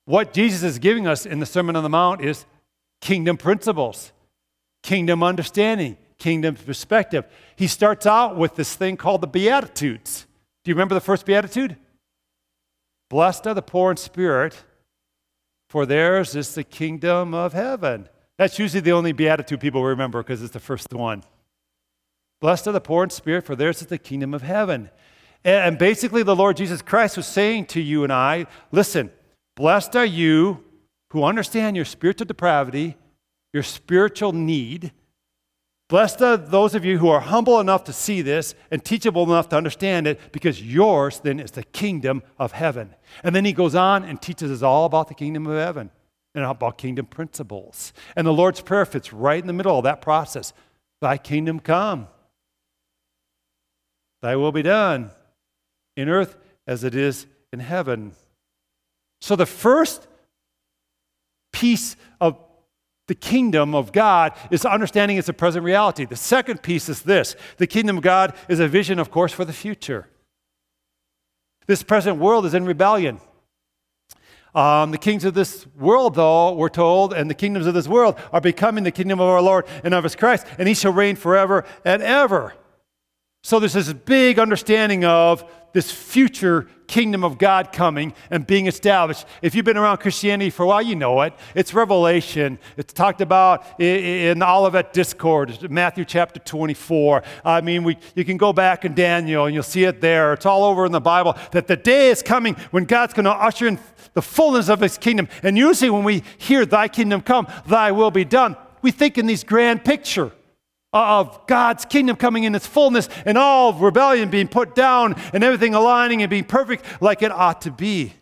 What 0.06 0.34
Jesus 0.34 0.64
is 0.64 0.80
giving 0.80 1.06
us 1.06 1.28
in 1.28 1.40
the 1.40 1.46
Sermon 1.46 1.76
on 1.76 1.84
the 1.84 1.92
Mount 1.92 2.22
is 2.22 2.48
kingdom 3.02 3.38
principles, 3.38 4.12
kingdom 4.82 5.22
understanding, 5.22 5.96
kingdom 6.18 6.56
perspective. 6.56 7.26
He 7.56 7.68
starts 7.68 8.08
out 8.08 8.36
with 8.36 8.56
this 8.56 8.74
thing 8.74 8.98
called 8.98 9.22
the 9.22 9.28
Beatitudes. 9.28 10.26
Do 10.64 10.72
you 10.72 10.74
remember 10.74 10.96
the 10.96 11.02
first 11.02 11.28
Beatitude? 11.28 11.78
Blessed 13.12 13.46
are 13.46 13.54
the 13.54 13.62
poor 13.62 13.92
in 13.92 13.98
spirit, 13.98 14.64
for 15.70 15.86
theirs 15.86 16.36
is 16.36 16.56
the 16.56 16.64
kingdom 16.64 17.36
of 17.36 17.54
heaven. 17.54 18.10
That's 18.40 18.58
usually 18.58 18.82
the 18.82 18.94
only 18.94 19.12
beatitude 19.12 19.60
people 19.60 19.84
remember 19.84 20.24
because 20.24 20.42
it's 20.42 20.54
the 20.54 20.60
first 20.60 20.92
one. 20.92 21.22
Blessed 22.46 22.68
are 22.68 22.74
the 22.74 22.80
poor 22.80 23.04
in 23.04 23.10
spirit, 23.10 23.44
for 23.44 23.56
theirs 23.56 23.82
is 23.82 23.88
the 23.88 23.98
kingdom 23.98 24.32
of 24.32 24.44
heaven. 24.44 24.92
And 25.44 25.80
basically, 25.80 26.22
the 26.22 26.36
Lord 26.36 26.58
Jesus 26.58 26.80
Christ 26.84 27.18
was 27.18 27.26
saying 27.26 27.66
to 27.70 27.82
you 27.82 28.04
and 28.04 28.14
I 28.14 28.46
listen, 28.72 29.10
blessed 29.56 29.96
are 29.96 30.06
you 30.06 30.64
who 31.10 31.24
understand 31.24 31.76
your 31.76 31.86
spiritual 31.86 32.28
depravity, 32.28 32.98
your 33.52 33.64
spiritual 33.64 34.32
need. 34.32 34.92
Blessed 35.90 36.22
are 36.22 36.38
those 36.38 36.76
of 36.76 36.86
you 36.86 37.00
who 37.00 37.10
are 37.10 37.22
humble 37.22 37.60
enough 37.60 37.84
to 37.86 37.94
see 37.94 38.22
this 38.22 38.54
and 38.70 38.86
teachable 38.86 39.24
enough 39.24 39.50
to 39.50 39.58
understand 39.58 40.06
it, 40.06 40.32
because 40.32 40.62
yours 40.62 41.22
then 41.22 41.40
is 41.40 41.50
the 41.50 41.64
kingdom 41.64 42.22
of 42.38 42.52
heaven. 42.52 42.94
And 43.24 43.36
then 43.36 43.46
he 43.46 43.54
goes 43.54 43.74
on 43.74 44.04
and 44.04 44.22
teaches 44.22 44.52
us 44.52 44.62
all 44.62 44.86
about 44.86 45.08
the 45.08 45.16
kingdom 45.16 45.48
of 45.48 45.58
heaven 45.58 45.90
and 46.36 46.46
about 46.46 46.78
kingdom 46.78 47.08
principles. 47.08 47.92
And 48.16 48.28
the 48.28 48.32
Lord's 48.32 48.62
Prayer 48.62 48.86
fits 48.86 49.12
right 49.12 49.42
in 49.42 49.48
the 49.48 49.52
middle 49.52 49.80
of 49.80 49.84
that 49.86 50.00
process 50.00 50.54
Thy 51.02 51.18
kingdom 51.18 51.60
come, 51.60 52.08
Thy 54.26 54.36
will 54.38 54.52
be 54.52 54.64
done 54.64 55.12
in 55.96 56.10
earth 56.10 56.36
as 56.66 56.84
it 56.84 56.96
is 56.96 57.28
in 57.54 57.60
heaven. 57.60 58.14
So 59.22 59.36
the 59.36 59.46
first 59.46 60.08
piece 61.54 61.96
of 62.20 62.36
the 63.08 63.14
kingdom 63.14 63.76
of 63.76 63.92
God 63.92 64.34
is 64.50 64.66
understanding 64.66 65.18
it's 65.18 65.30
a 65.30 65.34
present 65.34 65.64
reality. 65.64 66.06
The 66.06 66.16
second 66.16 66.64
piece 66.64 66.90
is 66.90 67.04
this 67.04 67.36
the 67.58 67.68
kingdom 67.68 67.98
of 67.98 68.04
God 68.04 68.34
is 68.50 68.60
a 68.60 68.68
vision, 68.68 68.98
of 68.98 69.12
course, 69.12 69.32
for 69.32 69.46
the 69.46 69.54
future. 69.54 70.08
This 71.68 71.84
present 71.84 72.18
world 72.18 72.48
is 72.48 72.56
in 72.56 72.66
rebellion. 72.66 73.22
Um, 74.56 74.90
the 74.90 74.98
kings 74.98 75.24
of 75.24 75.36
this 75.36 75.68
world, 75.78 76.16
though, 76.16 76.54
we're 76.54 76.70
told, 76.70 77.14
and 77.14 77.30
the 77.30 77.36
kingdoms 77.36 77.68
of 77.68 77.76
this 77.76 77.88
world 77.88 78.20
are 78.34 78.42
becoming 78.42 78.86
the 78.86 78.92
kingdom 78.92 79.20
of 79.20 79.28
our 79.28 79.44
Lord 79.44 79.68
and 79.84 79.94
of 79.94 80.04
his 80.04 80.16
Christ, 80.16 80.48
and 80.58 80.68
he 80.68 80.74
shall 80.74 80.94
reign 80.94 81.16
forever 81.16 81.64
and 81.84 82.02
ever. 82.02 82.56
So 83.46 83.60
there's 83.60 83.74
this 83.74 83.94
big 83.94 84.40
understanding 84.40 85.06
of 85.06 85.48
this 85.72 85.92
future 85.92 86.68
kingdom 86.88 87.24
of 87.24 87.38
God 87.38 87.72
coming 87.72 88.16
and 88.32 88.48
being 88.48 88.66
established. 88.66 89.28
If 89.44 89.54
you've 89.54 89.66
been 89.66 89.78
around 89.78 89.98
Christianity 89.98 90.50
for 90.50 90.64
a 90.64 90.66
while, 90.66 90.82
you 90.82 90.96
know 90.96 91.22
it. 91.22 91.32
It's 91.54 91.72
Revelation. 91.72 92.58
It's 92.76 92.92
talked 92.92 93.22
about 93.22 93.80
in 93.80 94.40
the 94.40 94.50
Olivet 94.50 94.94
Discourse, 94.94 95.62
Matthew 95.70 96.06
chapter 96.06 96.40
24. 96.40 97.22
I 97.46 97.62
mean, 97.62 97.84
we, 97.84 98.00
you 98.16 98.26
can 98.26 98.38
go 98.38 98.52
back 98.52 98.84
in 98.84 98.96
Daniel 98.96 99.46
and 99.46 99.54
you'll 99.54 99.62
see 99.62 99.84
it 99.84 100.02
there. 100.02 100.34
It's 100.34 100.48
all 100.48 100.64
over 100.64 100.84
in 100.88 100.92
the 100.92 101.00
Bible 101.00 101.38
that 101.52 101.68
the 101.68 101.78
day 101.78 102.10
is 102.10 102.24
coming 102.24 102.56
when 102.72 102.86
God's 102.86 103.14
going 103.14 103.26
to 103.26 103.32
usher 103.32 103.68
in 103.68 103.78
the 104.16 104.24
fullness 104.24 104.70
of 104.70 104.80
his 104.80 104.98
kingdom. 104.98 105.28
And 105.44 105.56
usually 105.56 105.92
when 105.92 106.04
we 106.04 106.24
hear 106.40 106.66
thy 106.66 106.88
kingdom 106.88 107.22
come, 107.22 107.46
thy 107.68 107.92
will 107.92 108.10
be 108.10 108.26
done, 108.26 108.58
we 108.82 108.90
think 108.90 109.20
in 109.20 109.28
these 109.28 109.44
grand 109.44 109.86
picture 109.86 110.32
of 110.96 111.46
God's 111.46 111.84
kingdom 111.84 112.16
coming 112.16 112.46
in 112.46 112.56
its 112.56 112.66
fullness 112.66 113.10
and 113.26 113.38
all 113.38 113.74
rebellion 113.74 114.30
being 114.30 114.48
put 114.48 114.76
down 114.76 115.16
and 115.34 115.44
everything 115.44 115.76
aligning 115.76 116.22
and 116.22 116.30
being 116.30 116.46
perfect 116.46 117.02
like 117.02 117.22
it 117.22 117.32
ought 117.32 117.62
to 117.62 117.72
be. 117.72 118.14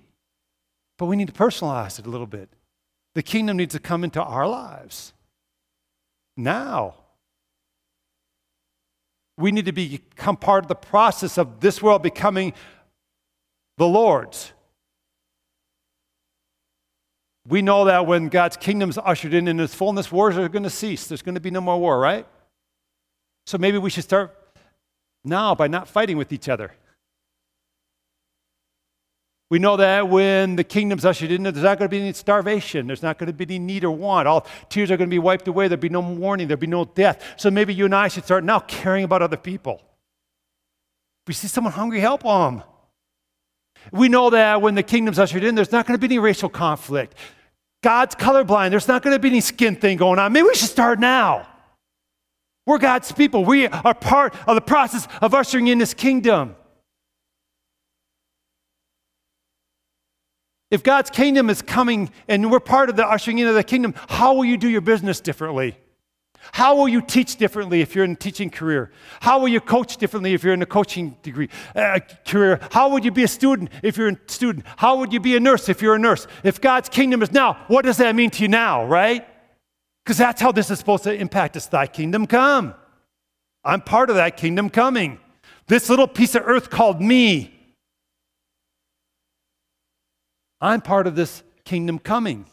But 0.97 1.05
we 1.05 1.15
need 1.15 1.27
to 1.27 1.33
personalize 1.33 1.99
it 1.99 2.07
a 2.07 2.09
little 2.09 2.27
bit. 2.27 2.49
The 3.13 3.23
kingdom 3.23 3.57
needs 3.57 3.73
to 3.73 3.79
come 3.79 4.03
into 4.03 4.21
our 4.21 4.47
lives 4.47 5.13
now. 6.35 6.95
We 9.37 9.51
need 9.51 9.65
to 9.65 9.71
become 9.71 10.37
part 10.37 10.63
of 10.63 10.67
the 10.67 10.75
process 10.75 11.37
of 11.37 11.59
this 11.59 11.81
world 11.81 12.01
becoming 12.01 12.53
the 13.77 13.87
Lord's. 13.87 14.51
We 17.47 17.61
know 17.61 17.85
that 17.85 18.07
when 18.07 18.29
God's 18.29 18.57
kingdom 18.57 18.89
is 18.89 18.97
ushered 18.97 19.33
in 19.33 19.47
in 19.47 19.59
its 19.59 19.75
fullness, 19.75 20.11
wars 20.11 20.37
are 20.37 20.47
going 20.49 20.63
to 20.63 20.69
cease. 20.69 21.07
There's 21.07 21.21
going 21.21 21.35
to 21.35 21.41
be 21.41 21.51
no 21.51 21.61
more 21.61 21.79
war, 21.79 21.99
right? 21.99 22.25
So 23.45 23.57
maybe 23.57 23.77
we 23.77 23.89
should 23.89 24.03
start 24.03 24.35
now 25.23 25.55
by 25.55 25.67
not 25.67 25.87
fighting 25.87 26.17
with 26.17 26.31
each 26.31 26.49
other. 26.49 26.71
We 29.49 29.59
know 29.59 29.77
that 29.77 30.09
when 30.09 30.55
the 30.55 30.63
kingdom's 30.63 31.05
ushered 31.05 31.29
in, 31.29 31.43
there's 31.43 31.57
not 31.57 31.77
going 31.77 31.87
to 31.87 31.95
be 31.95 31.99
any 31.99 32.13
starvation. 32.13 32.87
There's 32.87 33.03
not 33.03 33.19
going 33.19 33.27
to 33.27 33.33
be 33.33 33.43
any 33.43 33.59
need 33.59 33.83
or 33.83 33.91
want. 33.91 34.27
All 34.27 34.47
tears 34.67 34.89
are 34.89 34.97
going 34.97 35.09
to 35.09 35.13
be 35.13 35.19
wiped 35.19 35.47
away. 35.47 35.67
There'll 35.67 35.79
be 35.79 35.89
no 35.89 36.01
mourning. 36.01 36.47
There'll 36.47 36.59
be 36.59 36.65
no 36.65 36.85
death. 36.85 37.35
So 37.37 37.51
maybe 37.51 37.71
you 37.71 37.85
and 37.85 37.93
I 37.93 38.07
should 38.07 38.25
start 38.25 38.43
now 38.43 38.61
caring 38.61 39.03
about 39.03 39.21
other 39.21 39.37
people. 39.37 39.75
If 39.75 41.27
we 41.27 41.33
see 41.35 41.47
someone 41.47 41.73
hungry, 41.73 41.99
help 41.99 42.23
them. 42.23 42.63
We 43.91 44.09
know 44.09 44.31
that 44.31 44.61
when 44.61 44.75
the 44.75 44.81
kingdom's 44.81 45.19
ushered 45.19 45.43
in, 45.43 45.53
there's 45.53 45.71
not 45.71 45.85
going 45.85 45.99
to 45.99 46.07
be 46.07 46.11
any 46.11 46.19
racial 46.19 46.49
conflict. 46.49 47.15
God's 47.83 48.15
colorblind. 48.15 48.71
There's 48.71 48.87
not 48.87 49.03
going 49.03 49.15
to 49.15 49.19
be 49.19 49.27
any 49.27 49.41
skin 49.41 49.75
thing 49.75 49.97
going 49.97 50.17
on. 50.17 50.33
Maybe 50.33 50.47
we 50.47 50.55
should 50.55 50.69
start 50.69 50.99
now. 50.99 51.47
We're 52.65 52.77
God's 52.77 53.11
people. 53.11 53.43
We 53.43 53.67
are 53.67 53.93
part 53.93 54.35
of 54.47 54.55
the 54.55 54.61
process 54.61 55.07
of 55.21 55.33
ushering 55.33 55.67
in 55.67 55.79
His 55.79 55.93
kingdom. 55.93 56.55
If 60.71 60.81
God's 60.81 61.11
kingdom 61.11 61.49
is 61.49 61.61
coming 61.61 62.09
and 62.27 62.49
we're 62.49 62.59
part 62.59 62.89
of 62.89 62.95
the 62.95 63.05
ushering 63.05 63.37
in 63.37 63.47
of 63.47 63.53
the 63.53 63.63
kingdom, 63.63 63.93
how 64.09 64.33
will 64.33 64.45
you 64.45 64.57
do 64.57 64.67
your 64.67 64.81
business 64.81 65.19
differently? 65.19 65.77
How 66.51 66.75
will 66.75 66.89
you 66.89 67.01
teach 67.01 67.35
differently 67.35 67.81
if 67.81 67.95
you're 67.95 68.05
in 68.05 68.13
a 68.13 68.15
teaching 68.15 68.49
career? 68.49 68.91
How 69.21 69.39
will 69.39 69.49
you 69.49 69.61
coach 69.61 69.97
differently 69.97 70.33
if 70.33 70.43
you're 70.43 70.53
in 70.53 70.61
a 70.61 70.65
coaching 70.65 71.15
degree 71.21 71.49
uh, 71.75 71.99
career? 72.25 72.59
How 72.71 72.89
would 72.89 73.05
you 73.05 73.11
be 73.11 73.23
a 73.23 73.27
student 73.27 73.69
if 73.81 73.97
you're 73.97 74.09
a 74.09 74.17
student? 74.27 74.65
How 74.77 74.97
would 74.97 75.13
you 75.13 75.19
be 75.19 75.35
a 75.35 75.39
nurse 75.39 75.69
if 75.69 75.81
you're 75.81 75.95
a 75.95 75.99
nurse? 75.99 76.27
If 76.43 76.59
God's 76.59 76.89
kingdom 76.89 77.21
is 77.21 77.31
now, 77.31 77.63
what 77.67 77.85
does 77.85 77.97
that 77.97 78.15
mean 78.15 78.29
to 78.31 78.41
you 78.41 78.47
now, 78.47 78.85
right? 78.85 79.27
Because 80.03 80.17
that's 80.17 80.41
how 80.41 80.51
this 80.51 80.69
is 80.69 80.79
supposed 80.79 81.03
to 81.03 81.13
impact 81.13 81.55
us. 81.55 81.67
Thy 81.67 81.87
kingdom 81.87 82.27
come. 82.27 82.75
I'm 83.63 83.81
part 83.81 84.09
of 84.09 84.17
that 84.17 84.35
kingdom 84.35 84.69
coming. 84.69 85.19
This 85.67 85.89
little 85.89 86.07
piece 86.07 86.35
of 86.35 86.43
earth 86.45 86.69
called 86.69 87.01
me. 87.01 87.49
I'm 90.59 90.81
part 90.81 91.07
of 91.07 91.15
this 91.15 91.43
kingdom 91.63 91.99
coming. 91.99 92.45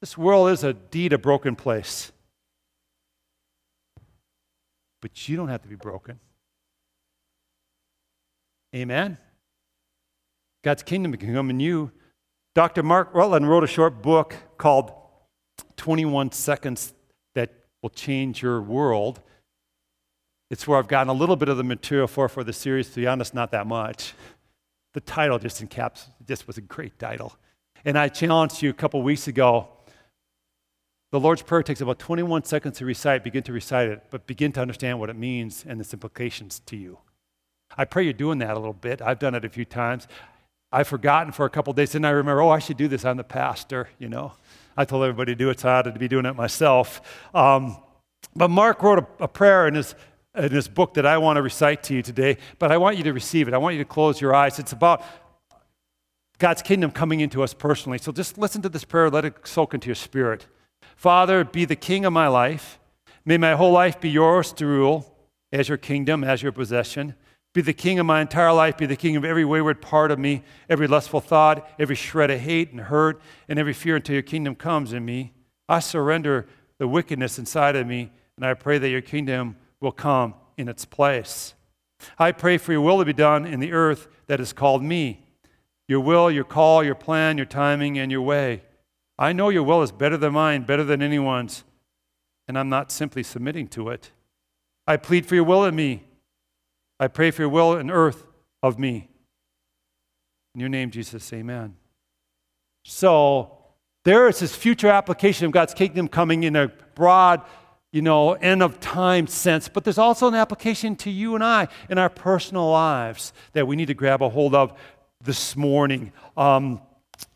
This 0.00 0.16
world 0.16 0.50
is 0.50 0.62
indeed 0.62 1.12
a 1.12 1.18
broken 1.18 1.56
place. 1.56 2.12
But 5.00 5.28
you 5.28 5.36
don't 5.36 5.48
have 5.48 5.62
to 5.62 5.68
be 5.68 5.76
broken. 5.76 6.20
Amen. 8.74 9.18
God's 10.62 10.82
kingdom 10.82 11.12
can 11.14 11.34
come 11.34 11.50
in 11.50 11.60
you 11.60 11.92
Dr. 12.54 12.84
Mark 12.84 13.12
Rutland 13.12 13.48
wrote 13.48 13.64
a 13.64 13.66
short 13.66 14.00
book 14.00 14.36
called 14.58 14.92
21 15.76 16.30
Seconds 16.30 16.94
That 17.34 17.52
Will 17.82 17.90
Change 17.90 18.42
Your 18.42 18.62
World. 18.62 19.20
It's 20.50 20.68
where 20.68 20.78
I've 20.78 20.86
gotten 20.86 21.08
a 21.08 21.14
little 21.14 21.34
bit 21.34 21.48
of 21.48 21.56
the 21.56 21.64
material 21.64 22.06
for 22.06 22.28
for 22.28 22.44
the 22.44 22.52
series, 22.52 22.90
to 22.90 23.00
be 23.00 23.08
honest, 23.08 23.34
not 23.34 23.50
that 23.50 23.66
much. 23.66 24.14
The 24.92 25.00
title 25.00 25.40
just 25.40 25.60
encaps 25.66 26.06
just 26.28 26.46
was 26.46 26.56
a 26.56 26.60
great 26.60 26.96
title. 26.96 27.34
And 27.84 27.98
I 27.98 28.08
challenged 28.08 28.62
you 28.62 28.70
a 28.70 28.74
couple 28.74 29.02
weeks 29.02 29.26
ago. 29.26 29.68
The 31.10 31.18
Lord's 31.18 31.42
Prayer 31.42 31.64
takes 31.64 31.80
about 31.80 31.98
21 31.98 32.44
seconds 32.44 32.78
to 32.78 32.84
recite. 32.84 33.24
Begin 33.24 33.42
to 33.42 33.52
recite 33.52 33.88
it, 33.88 34.04
but 34.10 34.28
begin 34.28 34.52
to 34.52 34.60
understand 34.60 35.00
what 35.00 35.10
it 35.10 35.16
means 35.16 35.64
and 35.66 35.80
its 35.80 35.92
implications 35.92 36.60
to 36.66 36.76
you. 36.76 36.98
I 37.76 37.84
pray 37.84 38.04
you're 38.04 38.12
doing 38.12 38.38
that 38.38 38.52
a 38.52 38.58
little 38.58 38.72
bit. 38.72 39.02
I've 39.02 39.18
done 39.18 39.34
it 39.34 39.44
a 39.44 39.48
few 39.48 39.64
times. 39.64 40.06
I've 40.74 40.88
forgotten 40.88 41.30
for 41.32 41.46
a 41.46 41.50
couple 41.50 41.72
days, 41.72 41.94
and 41.94 42.04
I 42.04 42.10
remember, 42.10 42.42
oh, 42.42 42.50
I 42.50 42.58
should 42.58 42.76
do 42.76 42.88
this. 42.88 43.04
I'm 43.04 43.16
the 43.16 43.22
pastor, 43.22 43.88
you 44.00 44.08
know. 44.08 44.32
I 44.76 44.84
told 44.84 45.04
everybody 45.04 45.30
to 45.30 45.36
do 45.36 45.48
it, 45.50 45.60
so 45.60 45.68
I 45.68 45.76
had 45.76 45.84
to 45.84 45.92
be 45.92 46.08
doing 46.08 46.26
it 46.26 46.34
myself. 46.34 47.00
Um, 47.32 47.76
but 48.34 48.50
Mark 48.50 48.82
wrote 48.82 48.98
a, 48.98 49.06
a 49.22 49.28
prayer 49.28 49.68
in 49.68 49.76
his, 49.76 49.94
in 50.34 50.50
his 50.50 50.66
book 50.66 50.94
that 50.94 51.06
I 51.06 51.18
want 51.18 51.36
to 51.36 51.42
recite 51.42 51.84
to 51.84 51.94
you 51.94 52.02
today, 52.02 52.38
but 52.58 52.72
I 52.72 52.78
want 52.78 52.96
you 52.96 53.04
to 53.04 53.12
receive 53.12 53.46
it. 53.46 53.54
I 53.54 53.58
want 53.58 53.76
you 53.76 53.84
to 53.84 53.88
close 53.88 54.20
your 54.20 54.34
eyes. 54.34 54.58
It's 54.58 54.72
about 54.72 55.04
God's 56.38 56.60
kingdom 56.60 56.90
coming 56.90 57.20
into 57.20 57.44
us 57.44 57.54
personally. 57.54 57.98
So 57.98 58.10
just 58.10 58.36
listen 58.36 58.60
to 58.62 58.68
this 58.68 58.82
prayer, 58.82 59.10
let 59.10 59.24
it 59.24 59.46
soak 59.46 59.74
into 59.74 59.86
your 59.86 59.94
spirit. 59.94 60.48
Father, 60.96 61.44
be 61.44 61.64
the 61.64 61.76
king 61.76 62.04
of 62.04 62.12
my 62.12 62.26
life. 62.26 62.80
May 63.24 63.38
my 63.38 63.52
whole 63.52 63.70
life 63.70 64.00
be 64.00 64.10
yours 64.10 64.52
to 64.54 64.66
rule 64.66 65.16
as 65.52 65.68
your 65.68 65.78
kingdom, 65.78 66.24
as 66.24 66.42
your 66.42 66.50
possession. 66.50 67.14
Be 67.54 67.62
the 67.62 67.72
king 67.72 68.00
of 68.00 68.06
my 68.06 68.20
entire 68.20 68.52
life, 68.52 68.76
be 68.76 68.84
the 68.84 68.96
king 68.96 69.14
of 69.14 69.24
every 69.24 69.44
wayward 69.44 69.80
part 69.80 70.10
of 70.10 70.18
me, 70.18 70.42
every 70.68 70.88
lustful 70.88 71.20
thought, 71.20 71.70
every 71.78 71.94
shred 71.94 72.30
of 72.32 72.40
hate 72.40 72.72
and 72.72 72.80
hurt, 72.80 73.22
and 73.48 73.60
every 73.60 73.72
fear 73.72 73.94
until 73.96 74.14
your 74.14 74.22
kingdom 74.22 74.56
comes 74.56 74.92
in 74.92 75.04
me. 75.04 75.32
I 75.68 75.78
surrender 75.78 76.46
the 76.78 76.88
wickedness 76.88 77.38
inside 77.38 77.76
of 77.76 77.86
me, 77.86 78.10
and 78.36 78.44
I 78.44 78.54
pray 78.54 78.78
that 78.78 78.88
your 78.88 79.00
kingdom 79.00 79.56
will 79.80 79.92
come 79.92 80.34
in 80.56 80.68
its 80.68 80.84
place. 80.84 81.54
I 82.18 82.32
pray 82.32 82.58
for 82.58 82.72
your 82.72 82.80
will 82.80 82.98
to 82.98 83.04
be 83.04 83.12
done 83.12 83.46
in 83.46 83.60
the 83.60 83.72
earth 83.72 84.08
that 84.26 84.40
is 84.40 84.52
called 84.52 84.82
me. 84.82 85.24
Your 85.86 86.00
will, 86.00 86.32
your 86.32 86.44
call, 86.44 86.82
your 86.82 86.96
plan, 86.96 87.36
your 87.36 87.46
timing, 87.46 87.98
and 87.98 88.10
your 88.10 88.22
way. 88.22 88.64
I 89.16 89.32
know 89.32 89.48
your 89.48 89.62
will 89.62 89.80
is 89.82 89.92
better 89.92 90.16
than 90.16 90.32
mine, 90.32 90.64
better 90.64 90.82
than 90.82 91.00
anyone's, 91.00 91.62
and 92.48 92.58
I'm 92.58 92.68
not 92.68 92.90
simply 92.90 93.22
submitting 93.22 93.68
to 93.68 93.90
it. 93.90 94.10
I 94.88 94.96
plead 94.96 95.24
for 95.24 95.36
your 95.36 95.44
will 95.44 95.64
in 95.64 95.76
me 95.76 96.02
I 97.04 97.08
pray 97.08 97.30
for 97.30 97.42
your 97.42 97.48
will 97.50 97.74
and 97.74 97.90
earth 97.90 98.26
of 98.62 98.78
me. 98.78 99.08
In 100.54 100.60
your 100.60 100.70
name, 100.70 100.90
Jesus, 100.90 101.32
amen. 101.32 101.76
So, 102.84 103.58
There 104.04 104.28
is 104.28 104.38
this 104.38 104.54
future 104.54 104.88
application 104.88 105.46
of 105.46 105.52
God's 105.52 105.72
kingdom 105.72 106.08
coming 106.08 106.42
in 106.42 106.56
a 106.56 106.68
broad, 106.94 107.40
you 107.90 108.02
know, 108.02 108.34
end 108.34 108.62
of 108.62 108.78
time 108.78 109.26
sense, 109.26 109.66
but 109.66 109.82
there's 109.84 109.98
also 109.98 110.28
an 110.28 110.34
application 110.34 110.94
to 110.96 111.10
you 111.10 111.34
and 111.34 111.42
I 111.42 111.68
in 111.88 111.96
our 111.96 112.10
personal 112.10 112.70
lives 112.70 113.32
that 113.54 113.66
we 113.66 113.76
need 113.76 113.86
to 113.86 113.94
grab 113.94 114.22
a 114.22 114.28
hold 114.28 114.54
of 114.54 114.78
this 115.22 115.56
morning. 115.56 116.12
Um, 116.36 116.82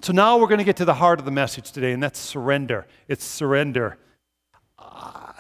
so 0.02 0.12
now 0.12 0.36
we're 0.36 0.46
going 0.46 0.58
to 0.58 0.64
get 0.64 0.76
to 0.76 0.84
the 0.84 0.94
heart 0.94 1.18
of 1.18 1.24
the 1.24 1.30
message 1.30 1.72
today, 1.72 1.92
and 1.92 2.02
that's 2.02 2.18
surrender. 2.18 2.86
It's 3.08 3.24
surrender. 3.24 3.96
Uh, 4.78 5.32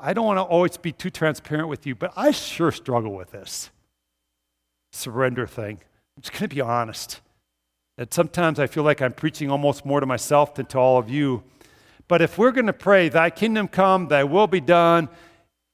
I 0.00 0.12
don't 0.14 0.24
want 0.24 0.38
to 0.38 0.42
always 0.42 0.76
be 0.76 0.92
too 0.92 1.10
transparent 1.10 1.68
with 1.68 1.86
you, 1.86 1.94
but 1.94 2.12
I 2.16 2.30
sure 2.30 2.72
struggle 2.72 3.12
with 3.12 3.32
this 3.32 3.70
surrender 4.92 5.46
thing. 5.46 5.78
I'm 6.16 6.22
just 6.22 6.32
going 6.32 6.48
to 6.48 6.54
be 6.54 6.60
honest. 6.60 7.20
And 7.98 8.12
sometimes 8.12 8.58
I 8.58 8.66
feel 8.66 8.82
like 8.82 9.02
I'm 9.02 9.12
preaching 9.12 9.50
almost 9.50 9.84
more 9.84 10.00
to 10.00 10.06
myself 10.06 10.54
than 10.54 10.66
to 10.66 10.78
all 10.78 10.98
of 10.98 11.10
you. 11.10 11.42
But 12.08 12.22
if 12.22 12.38
we're 12.38 12.50
going 12.50 12.66
to 12.66 12.72
pray, 12.72 13.08
Thy 13.08 13.30
kingdom 13.30 13.68
come, 13.68 14.08
Thy 14.08 14.24
will 14.24 14.46
be 14.46 14.60
done 14.60 15.08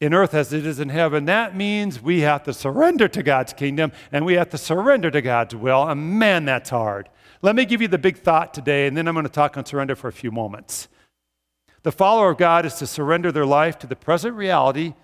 in 0.01 0.13
earth 0.13 0.35
as 0.35 0.53
it 0.53 0.67
is 0.67 0.79
in 0.79 0.91
heaven, 0.91 1.25
that 1.25 1.57
means 1.57 2.03
we 2.03 2.21
have 2.21 2.43
to 2.43 2.53
surrender 2.53 3.09
to 3.09 3.23
God's 3.23 3.55
kingdom 3.55 3.93
and 4.13 4.27
we 4.27 4.35
have 4.35 4.51
to 4.51 4.59
surrender 4.59 5.11
to 5.11 5.23
God's 5.23 5.55
will. 5.55 5.89
And 5.89 6.19
man, 6.19 6.45
that's 6.45 6.71
hard. 6.71 7.09
Let 7.43 7.57
me 7.57 7.65
give 7.65 7.81
you 7.81 7.89
the 7.89 7.99
big 7.99 8.19
thought 8.19 8.53
today, 8.53 8.87
and 8.87 8.97
then 8.97 9.07
I'm 9.07 9.15
going 9.15 9.25
to 9.25 9.33
talk 9.33 9.57
on 9.57 9.65
surrender 9.65 9.95
for 9.95 10.09
a 10.09 10.13
few 10.13 10.31
moments. 10.31 10.89
The 11.87 11.93
follower 11.93 12.31
of 12.31 12.37
God 12.37 12.67
is 12.67 12.75
to 12.79 12.87
surrender 12.89 13.31
their 13.31 13.47
life 13.47 13.79
to 13.79 13.87
the 13.87 13.95
present 13.95 14.35
reality 14.35 14.95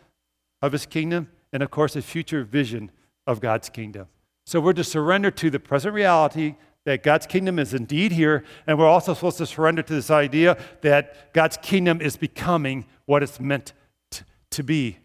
of 0.60 0.72
his 0.72 0.84
kingdom 0.84 1.28
and, 1.52 1.62
of 1.62 1.70
course, 1.70 1.94
a 1.94 2.02
future 2.02 2.42
vision 2.42 2.90
of 3.24 3.40
God's 3.40 3.68
kingdom. 3.68 4.08
So 4.46 4.58
we're 4.58 4.72
to 4.72 4.82
surrender 4.82 5.30
to 5.30 5.48
the 5.48 5.60
present 5.60 5.94
reality 5.94 6.56
that 6.84 7.04
God's 7.04 7.26
kingdom 7.26 7.60
is 7.60 7.72
indeed 7.72 8.10
here, 8.10 8.42
and 8.66 8.80
we're 8.80 8.88
also 8.88 9.14
supposed 9.14 9.38
to 9.38 9.46
surrender 9.46 9.82
to 9.82 9.94
this 9.94 10.10
idea 10.10 10.58
that 10.80 11.32
God's 11.32 11.56
kingdom 11.56 12.00
is 12.00 12.16
becoming 12.16 12.84
what 13.06 13.22
it's 13.22 13.38
meant 13.38 13.74
t- 14.10 14.24
to 14.50 14.64
be. 14.64 14.98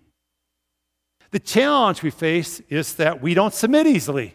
The 1.30 1.40
challenge 1.40 2.02
we 2.02 2.10
face 2.10 2.60
is 2.70 2.96
that 2.96 3.22
we 3.22 3.36
don't 3.36 3.54
submit 3.54 3.86
easily. 3.86 4.34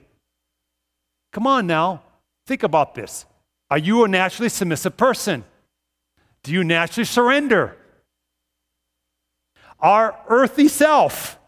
Come 1.32 1.48
on 1.48 1.66
now, 1.66 2.04
think 2.46 2.62
about 2.62 2.94
this. 2.94 3.26
Are 3.68 3.78
you 3.78 4.04
a 4.04 4.08
naturally 4.08 4.48
submissive 4.48 4.96
person? 4.96 5.42
Do 6.44 6.52
you 6.52 6.64
naturally 6.64 7.04
surrender? 7.04 7.76
Our 9.80 10.16
earthly 10.28 10.68
self 10.68 11.38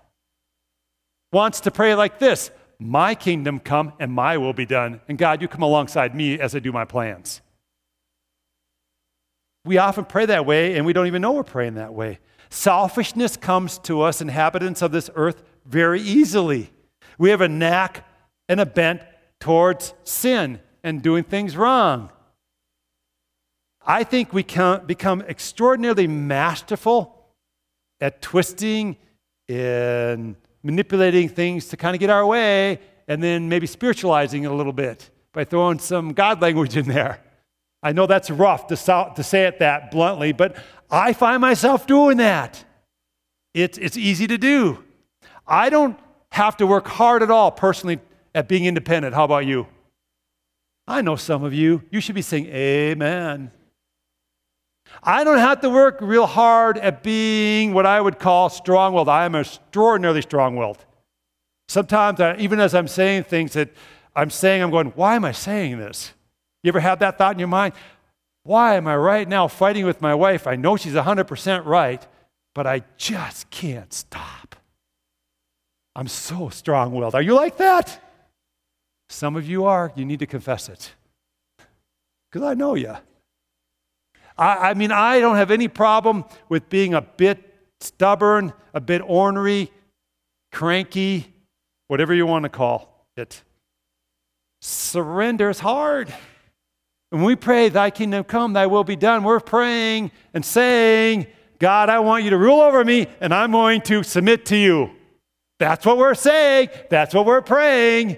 wants 1.33 1.61
to 1.61 1.71
pray 1.71 1.95
like 1.95 2.19
this 2.19 2.51
My 2.79 3.15
kingdom 3.15 3.61
come 3.61 3.93
and 3.99 4.13
my 4.13 4.39
will 4.39 4.53
be 4.53 4.67
done. 4.67 5.01
And 5.09 5.19
God, 5.19 5.43
you 5.43 5.49
come 5.49 5.63
alongside 5.63 6.15
me 6.15 6.39
as 6.39 6.55
I 6.55 6.59
do 6.59 6.73
my 6.73 6.85
plans. 6.85 7.41
We 9.65 9.79
often 9.79 10.05
pray 10.05 10.27
that 10.27 10.45
way 10.45 10.77
and 10.77 10.85
we 10.85 10.93
don't 10.93 11.07
even 11.07 11.23
know 11.23 11.33
we're 11.33 11.43
praying 11.43 11.75
that 11.75 11.95
way. 11.95 12.19
Selfishness 12.51 13.37
comes 13.37 13.79
to 13.79 14.03
us, 14.03 14.21
inhabitants 14.21 14.83
of 14.83 14.93
this 14.93 15.11
earth, 15.15 15.43
very 15.65 16.01
easily. 16.01 16.71
We 17.19 17.31
have 17.31 17.41
a 17.41 17.49
knack 17.49 18.07
and 18.49 18.61
a 18.61 18.67
bent 18.67 19.01
towards 19.41 19.95
sin 20.05 20.61
and 20.83 21.03
doing 21.03 21.25
things 21.25 21.57
wrong. 21.57 22.11
I 23.87 24.05
think 24.05 24.33
we 24.33 24.43
can 24.43 24.87
become 24.87 25.21
extraordinarily 25.23 26.07
masterful 26.07 27.27
at 28.01 28.23
twisting 28.23 28.97
and 29.49 30.37
manipulating 30.63 31.29
things 31.29 31.69
to 31.69 31.77
kind 31.77 31.95
of 31.95 32.01
get 32.01 32.09
our 32.11 32.27
way 32.27 32.81
and 33.07 33.23
then 33.23 33.49
maybe 33.49 33.67
spiritualizing 33.67 34.45
it 34.45 34.51
a 34.51 34.55
little 34.55 34.73
bit 34.73 35.11
by 35.33 35.45
throwing 35.45 35.79
some 35.79 36.15
God 36.15 36.41
language 36.41 36.77
in 36.77 36.87
there. 36.87 37.21
I 37.83 37.93
know 37.93 38.07
that's 38.07 38.31
rough 38.31 38.67
to, 38.69 38.77
to 38.77 39.23
say 39.23 39.45
it 39.45 39.59
that 39.59 39.91
bluntly, 39.91 40.33
but 40.33 40.57
I 40.91 41.13
find 41.13 41.43
myself 41.43 41.87
doing 41.87 42.17
that. 42.17 42.65
It's, 43.53 43.77
it's 43.77 43.99
easy 43.99 44.27
to 44.27 44.39
do. 44.39 44.83
I 45.47 45.69
don't 45.69 45.99
have 46.33 46.57
to 46.57 46.67
work 46.67 46.87
hard 46.87 47.23
at 47.23 47.31
all 47.31 47.51
personally 47.51 48.01
at 48.35 48.49
being 48.49 48.65
independent. 48.65 49.15
How 49.15 49.25
about 49.25 49.45
you? 49.45 49.67
I 50.89 51.03
know 51.03 51.17
some 51.17 51.45
of 51.45 51.53
you. 51.53 51.83
You 51.91 52.01
should 52.01 52.15
be 52.15 52.23
saying, 52.23 52.47
Amen. 52.47 53.51
I 55.03 55.25
don't 55.25 55.39
have 55.39 55.61
to 55.61 55.71
work 55.71 55.99
real 56.01 56.27
hard 56.27 56.79
at 56.79 57.03
being 57.03 57.73
what 57.75 57.87
I 57.87 58.01
would 58.01 58.19
call 58.19 58.49
strong 58.49 58.95
willed. 58.95 59.09
I 59.09 59.25
am 59.25 59.35
extraordinarily 59.35 60.23
strong 60.23 60.57
willed. 60.57 60.85
Sometimes, 61.69 62.21
I, 62.21 62.37
even 62.37 62.61
as 62.61 62.75
I'm 62.75 62.89
saying 62.89 63.25
things 63.25 63.55
that 63.55 63.71
I'm 64.15 64.31
saying, 64.31 64.63
I'm 64.63 64.71
going, 64.71 64.89
why 64.89 65.17
am 65.17 65.25
I 65.25 65.33
saying 65.33 65.79
this? 65.79 66.13
You 66.63 66.69
ever 66.69 66.81
have 66.81 67.01
that 67.01 67.19
thought 67.19 67.35
in 67.35 67.39
your 67.39 67.49
mind? 67.49 67.75
Why 68.45 68.77
am 68.77 68.87
I 68.87 68.97
right 68.97 69.29
now 69.29 69.49
fighting 69.49 69.85
with 69.85 70.01
my 70.01 70.15
wife? 70.15 70.47
I 70.47 70.57
know 70.57 70.77
she's 70.77 70.93
100% 70.93 71.65
right, 71.65 72.07
but 72.55 72.67
I 72.67 72.83
just 72.97 73.51
can't 73.51 73.93
stop. 73.93 74.57
I'm 75.97 76.09
so 76.09 76.49
strong 76.49 76.93
willed. 76.93 77.15
Are 77.15 77.23
you 77.23 77.35
like 77.35 77.57
that? 77.59 78.01
Some 79.09 79.37
of 79.37 79.49
you 79.49 79.65
are. 79.65 79.93
You 79.95 80.05
need 80.05 80.19
to 80.21 80.27
confess 80.27 80.69
it. 80.69 80.93
Because 82.31 82.47
I 82.47 82.55
know 82.55 82.75
you. 82.75 82.97
I, 84.37 84.71
I 84.71 84.75
mean, 84.75 84.93
I 84.93 85.21
don't 85.21 85.37
have 85.37 85.51
any 85.51 85.69
problem 85.69 86.25
with 86.49 86.69
being 86.69 86.95
a 86.95 87.03
bit 87.03 87.55
stubborn, 87.81 88.53
a 88.73 88.81
bit 88.81 89.03
ornery, 89.05 89.71
cranky, 90.53 91.33
whatever 91.89 92.15
you 92.15 92.27
want 92.27 92.45
to 92.45 92.49
call 92.49 93.07
it. 93.17 93.43
Surrender 94.61 95.51
is 95.51 95.61
hard. 95.61 96.13
When 97.11 97.23
we 97.23 97.37
pray, 97.37 97.69
Thy 97.69 97.91
kingdom 97.91 98.25
come, 98.25 98.55
Thy 98.55 98.67
will 98.67 98.85
be 98.85 98.97
done, 98.97 99.23
we're 99.23 99.41
praying 99.41 100.11
and 100.33 100.45
saying, 100.45 101.27
God, 101.59 101.89
I 101.89 102.01
want 102.01 102.25
you 102.25 102.31
to 102.31 102.39
rule 102.39 102.61
over 102.61 102.85
me, 102.85 103.07
and 103.21 103.33
I'm 103.33 103.53
going 103.53 103.81
to 103.83 104.03
submit 104.03 104.47
to 104.47 104.57
you. 104.57 104.91
That's 105.59 105.87
what 105.87 105.99
we're 105.99 106.15
saying. 106.17 106.71
That's 106.91 107.15
what 107.15 107.27
we're 107.27 107.43
praying. 107.43 108.17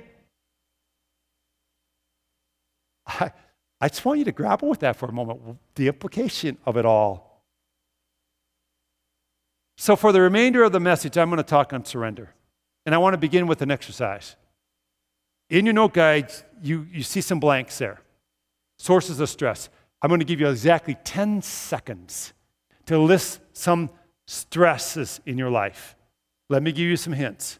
I, 3.07 3.33
I 3.81 3.89
just 3.89 4.05
want 4.05 4.19
you 4.19 4.25
to 4.25 4.33
grapple 4.33 4.69
with 4.69 4.81
that 4.81 4.97
for 4.97 5.07
a 5.07 5.12
moment, 5.12 5.59
the 5.75 5.89
implication 5.89 6.57
of 6.65 6.77
it 6.77 6.87
all. 6.87 7.43
So, 9.77 9.95
for 9.97 10.12
the 10.12 10.23
remainder 10.23 10.65
of 10.65 10.73
the 10.73 10.81
message, 10.81 11.19
I'm 11.19 11.29
going 11.29 11.37
to 11.37 11.43
talk 11.43 11.73
on 11.73 11.85
surrender. 11.85 12.35
And 12.87 12.95
I 12.95 12.99
want 12.99 13.15
to 13.15 13.19
begin 13.19 13.47
with 13.47 13.61
an 13.62 13.71
exercise. 13.71 14.37
In 15.51 15.67
your 15.67 15.75
note 15.75 15.93
guides, 15.93 16.45
you, 16.62 16.87
you 16.91 17.03
see 17.03 17.21
some 17.21 17.41
blanks 17.41 17.79
there 17.79 18.01
sources 18.79 19.21
of 19.21 19.29
stress. 19.29 19.69
I'm 20.03 20.09
going 20.09 20.21
to 20.21 20.27
give 20.27 20.41
you 20.41 20.49
exactly 20.49 20.97
10 21.05 21.43
seconds 21.43 22.35
to 22.85 22.99
list 22.99 23.41
some 23.53 23.91
stresses 24.27 25.21
in 25.25 25.39
your 25.39 25.51
life. 25.51 25.97
Let 26.49 26.62
me 26.62 26.73
give 26.73 26.87
you 26.87 26.97
some 26.97 27.15
hints. 27.15 27.59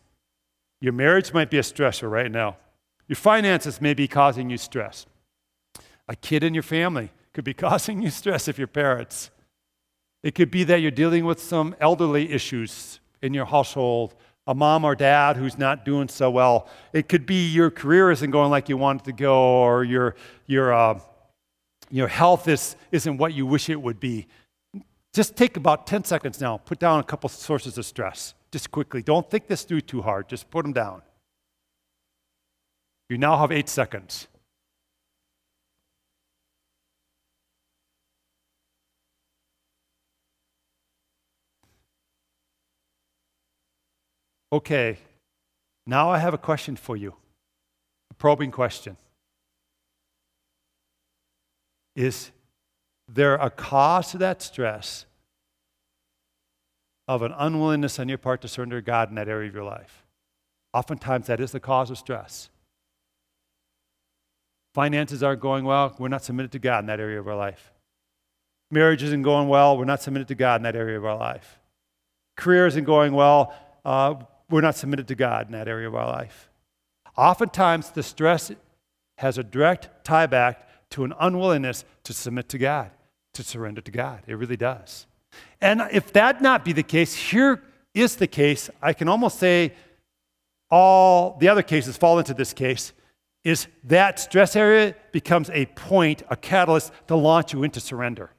Your 0.81 0.92
marriage 0.92 1.33
might 1.33 1.50
be 1.50 1.59
a 1.59 1.62
stressor 1.62 2.11
right 2.11 2.31
now. 2.31 2.59
Your 3.09 3.16
finances 3.16 3.81
may 3.81 3.94
be 3.94 4.07
causing 4.07 4.50
you 4.50 4.59
stress. 4.59 5.07
A 6.08 6.16
kid 6.16 6.44
in 6.44 6.54
your 6.54 6.62
family 6.62 7.10
could 7.32 7.44
be 7.44 7.54
causing 7.66 8.02
you 8.02 8.10
stress 8.10 8.48
if 8.48 8.58
you're 8.58 8.66
parents. 8.66 9.30
It 10.22 10.34
could 10.34 10.50
be 10.50 10.64
that 10.64 10.80
you're 10.80 10.90
dealing 10.90 11.24
with 11.24 11.40
some 11.40 11.76
elderly 11.80 12.32
issues 12.32 13.00
in 13.22 13.34
your 13.34 13.44
household, 13.44 14.14
a 14.46 14.54
mom 14.54 14.84
or 14.84 14.94
dad 14.94 15.36
who's 15.36 15.58
not 15.58 15.84
doing 15.84 16.08
so 16.08 16.30
well. 16.30 16.68
It 16.92 17.08
could 17.08 17.26
be 17.26 17.46
your 17.48 17.70
career 17.70 18.10
isn't 18.10 18.30
going 18.30 18.50
like 18.50 18.68
you 18.68 18.76
want 18.76 19.02
it 19.02 19.04
to 19.04 19.12
go, 19.12 19.36
or 19.36 19.84
your, 19.84 20.16
your, 20.46 20.72
uh, 20.72 20.98
your 21.90 22.08
health 22.08 22.48
is, 22.48 22.76
isn't 22.92 23.18
what 23.18 23.34
you 23.34 23.46
wish 23.46 23.68
it 23.68 23.80
would 23.80 24.00
be. 24.00 24.26
Just 25.12 25.36
take 25.36 25.56
about 25.56 25.86
10 25.86 26.04
seconds 26.04 26.40
now. 26.40 26.58
Put 26.58 26.78
down 26.78 27.00
a 27.00 27.04
couple 27.04 27.28
sources 27.28 27.78
of 27.78 27.86
stress, 27.86 28.34
just 28.52 28.70
quickly. 28.70 29.02
Don't 29.02 29.28
think 29.30 29.46
this 29.46 29.62
through 29.62 29.80
too 29.82 30.02
hard. 30.02 30.28
Just 30.28 30.50
put 30.50 30.62
them 30.62 30.72
down. 30.72 31.02
You 33.08 33.18
now 33.18 33.38
have 33.38 33.52
eight 33.52 33.68
seconds. 33.68 34.28
Okay, 44.52 44.98
now 45.87 46.11
I 46.11 46.18
have 46.18 46.35
a 46.35 46.38
question 46.38 46.76
for 46.76 46.96
you, 46.96 47.14
a 48.11 48.14
probing 48.14 48.50
question. 48.50 48.96
Is 51.96 52.30
there 53.09 53.35
a 53.35 53.50
cause 53.50 54.11
to 54.12 54.18
that 54.18 54.42
stress 54.42 55.06
of 57.09 57.22
an 57.22 57.32
unwillingness 57.37 57.98
on 57.98 58.09
your 58.09 58.18
part 58.18 58.42
to 58.42 58.48
surrender 58.48 58.80
to 58.80 58.85
God 58.85 59.09
in 59.09 59.14
that 59.16 59.28
area 59.28 59.48
of 59.48 59.54
your 59.54 59.64
life? 59.64 60.04
Oftentimes, 60.74 61.26
that 61.26 61.40
is 61.40 61.52
the 61.52 61.61
cause 61.61 61.90
of 61.90 61.98
stress. 61.98 62.50
Finances 64.74 65.22
aren't 65.22 65.40
going 65.40 65.64
well, 65.64 65.94
we're 65.98 66.09
not 66.09 66.22
submitted 66.22 66.52
to 66.52 66.59
God 66.59 66.80
in 66.80 66.87
that 66.87 67.00
area 67.00 67.18
of 67.18 67.26
our 67.26 67.37
life. 67.37 67.72
Marriage 68.70 69.02
isn't 69.02 69.22
going 69.22 69.48
well, 69.48 69.78
we're 69.78 69.85
not 69.85 70.02
submitted 70.02 70.28
to 70.28 70.35
God 70.35 70.56
in 70.56 70.64
that 70.64 70.76
area 70.76 70.98
of 70.98 71.04
our 71.04 71.16
life. 71.16 71.59
Career 72.37 72.66
isn't 72.66 72.85
going 72.85 73.14
well, 73.14 73.54
uh, 73.85 74.16
we're 74.50 74.61
not 74.61 74.76
submitted 74.76 75.09
to 75.09 75.14
God 75.14 75.46
in 75.46 75.52
that 75.52 75.68
area 75.68 75.88
of 75.88 75.94
our 75.94 76.06
life. 76.06 76.50
Oftentimes, 77.16 77.90
the 77.90 78.02
stress 78.02 78.52
has 79.18 79.38
a 79.38 79.42
direct 79.42 80.04
tie 80.04 80.26
back 80.26 80.68
to 80.90 81.04
an 81.04 81.14
unwillingness 81.18 81.85
to 82.04 82.12
submit 82.12 82.48
to 82.50 82.59
God, 82.59 82.90
to 83.35 83.42
surrender 83.42 83.80
to 83.80 83.90
God. 83.90 84.22
It 84.26 84.35
really 84.35 84.56
does. 84.56 85.06
And 85.61 85.82
if 85.92 86.12
that 86.12 86.42
not 86.42 86.64
be 86.64 86.72
the 86.72 86.82
case, 86.82 87.14
here 87.14 87.62
is 87.94 88.16
the 88.16 88.26
case. 88.26 88.70
I 88.82 88.92
can 88.92 89.09
almost 89.09 89.38
say 89.38 89.72
all 90.70 91.37
the 91.38 91.48
other 91.48 91.62
cases 91.62 91.96
fall 91.96 92.18
into 92.18 92.35
this 92.35 92.52
case 92.52 92.92
is 93.44 93.68
that 93.85 94.18
stress 94.18 94.56
area 94.56 94.94
becomes 95.12 95.48
a 95.50 95.66
point, 95.66 96.22
a 96.28 96.37
catalyst 96.37 96.92
to 97.06 97.14
launch 97.14 97.52
you 97.52 97.62
into 97.62 97.80
surrender 97.80 98.30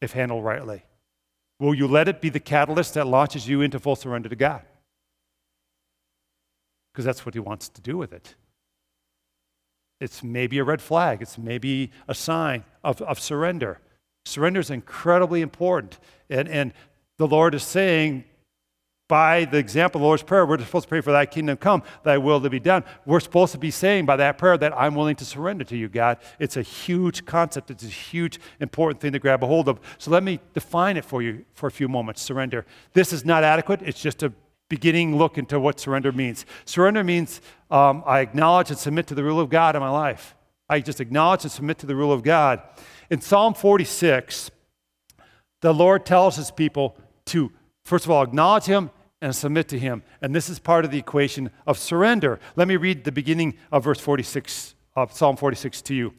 if 0.00 0.12
handled 0.12 0.44
rightly. 0.44 0.84
Will 1.60 1.74
you 1.74 1.86
let 1.86 2.08
it 2.08 2.20
be 2.20 2.28
the 2.28 2.40
catalyst 2.40 2.94
that 2.94 3.06
launches 3.06 3.48
you 3.48 3.62
into 3.62 3.78
full 3.78 3.96
surrender 3.96 4.28
to 4.28 4.36
God? 4.36 4.62
Because 6.94 7.04
that's 7.04 7.26
what 7.26 7.34
He 7.34 7.40
wants 7.40 7.68
to 7.68 7.82
do 7.82 7.98
with 7.98 8.12
it. 8.12 8.36
It's 10.00 10.22
maybe 10.22 10.58
a 10.58 10.64
red 10.64 10.80
flag, 10.80 11.20
it's 11.20 11.36
maybe 11.36 11.90
a 12.08 12.14
sign 12.14 12.64
of, 12.84 13.02
of 13.02 13.18
surrender. 13.18 13.80
Surrender 14.24 14.60
is 14.60 14.70
incredibly 14.70 15.42
important. 15.42 15.98
And, 16.30 16.48
and 16.48 16.72
the 17.18 17.26
Lord 17.26 17.54
is 17.54 17.64
saying, 17.64 18.24
by 19.06 19.44
the 19.44 19.58
example 19.58 19.98
of 19.98 20.02
the 20.02 20.06
Lord's 20.06 20.22
Prayer, 20.22 20.46
we're 20.46 20.58
supposed 20.58 20.84
to 20.84 20.88
pray 20.88 21.02
for 21.02 21.12
thy 21.12 21.26
kingdom 21.26 21.58
come, 21.58 21.82
thy 22.04 22.16
will 22.16 22.40
to 22.40 22.48
be 22.48 22.58
done. 22.58 22.84
We're 23.04 23.20
supposed 23.20 23.52
to 23.52 23.58
be 23.58 23.70
saying 23.70 24.06
by 24.06 24.16
that 24.16 24.38
prayer 24.38 24.56
that 24.56 24.72
I'm 24.76 24.94
willing 24.94 25.16
to 25.16 25.26
surrender 25.26 25.64
to 25.64 25.76
you, 25.76 25.88
God. 25.88 26.18
It's 26.38 26.56
a 26.56 26.62
huge 26.62 27.26
concept. 27.26 27.70
It's 27.70 27.84
a 27.84 27.88
huge, 27.88 28.40
important 28.60 29.00
thing 29.00 29.12
to 29.12 29.18
grab 29.18 29.42
a 29.42 29.46
hold 29.46 29.68
of. 29.68 29.78
So 29.98 30.10
let 30.10 30.22
me 30.22 30.40
define 30.54 30.96
it 30.96 31.04
for 31.04 31.20
you 31.20 31.44
for 31.52 31.66
a 31.66 31.70
few 31.70 31.86
moments 31.86 32.22
surrender. 32.22 32.64
This 32.94 33.12
is 33.12 33.26
not 33.26 33.44
adequate, 33.44 33.82
it's 33.82 34.00
just 34.00 34.22
a 34.22 34.32
beginning 34.68 35.16
look 35.16 35.38
into 35.38 35.60
what 35.60 35.78
surrender 35.78 36.12
means. 36.12 36.46
Surrender 36.64 37.04
means 37.04 37.40
um, 37.70 38.02
I 38.06 38.20
acknowledge 38.20 38.70
and 38.70 38.78
submit 38.78 39.06
to 39.08 39.14
the 39.14 39.24
rule 39.24 39.40
of 39.40 39.50
God 39.50 39.76
in 39.76 39.80
my 39.80 39.90
life. 39.90 40.34
I 40.68 40.80
just 40.80 41.00
acknowledge 41.00 41.44
and 41.44 41.52
submit 41.52 41.78
to 41.78 41.86
the 41.86 41.96
rule 41.96 42.12
of 42.12 42.22
God. 42.22 42.62
In 43.10 43.20
Psalm 43.20 43.54
46, 43.54 44.50
the 45.60 45.74
Lord 45.74 46.06
tells 46.06 46.36
his 46.36 46.50
people 46.50 46.96
to 47.26 47.52
First 47.84 48.06
of 48.06 48.10
all, 48.10 48.22
acknowledge 48.22 48.64
Him 48.64 48.90
and 49.20 49.34
submit 49.34 49.68
to 49.68 49.78
Him. 49.78 50.02
And 50.22 50.34
this 50.34 50.48
is 50.48 50.58
part 50.58 50.84
of 50.84 50.90
the 50.90 50.98
equation 50.98 51.50
of 51.66 51.78
surrender. 51.78 52.40
Let 52.56 52.68
me 52.68 52.76
read 52.76 53.04
the 53.04 53.12
beginning 53.12 53.56
of 53.70 53.84
verse 53.84 54.00
46 54.00 54.74
of 54.96 55.12
Psalm 55.12 55.36
46 55.36 55.82
to 55.82 55.94
you. 55.94 56.14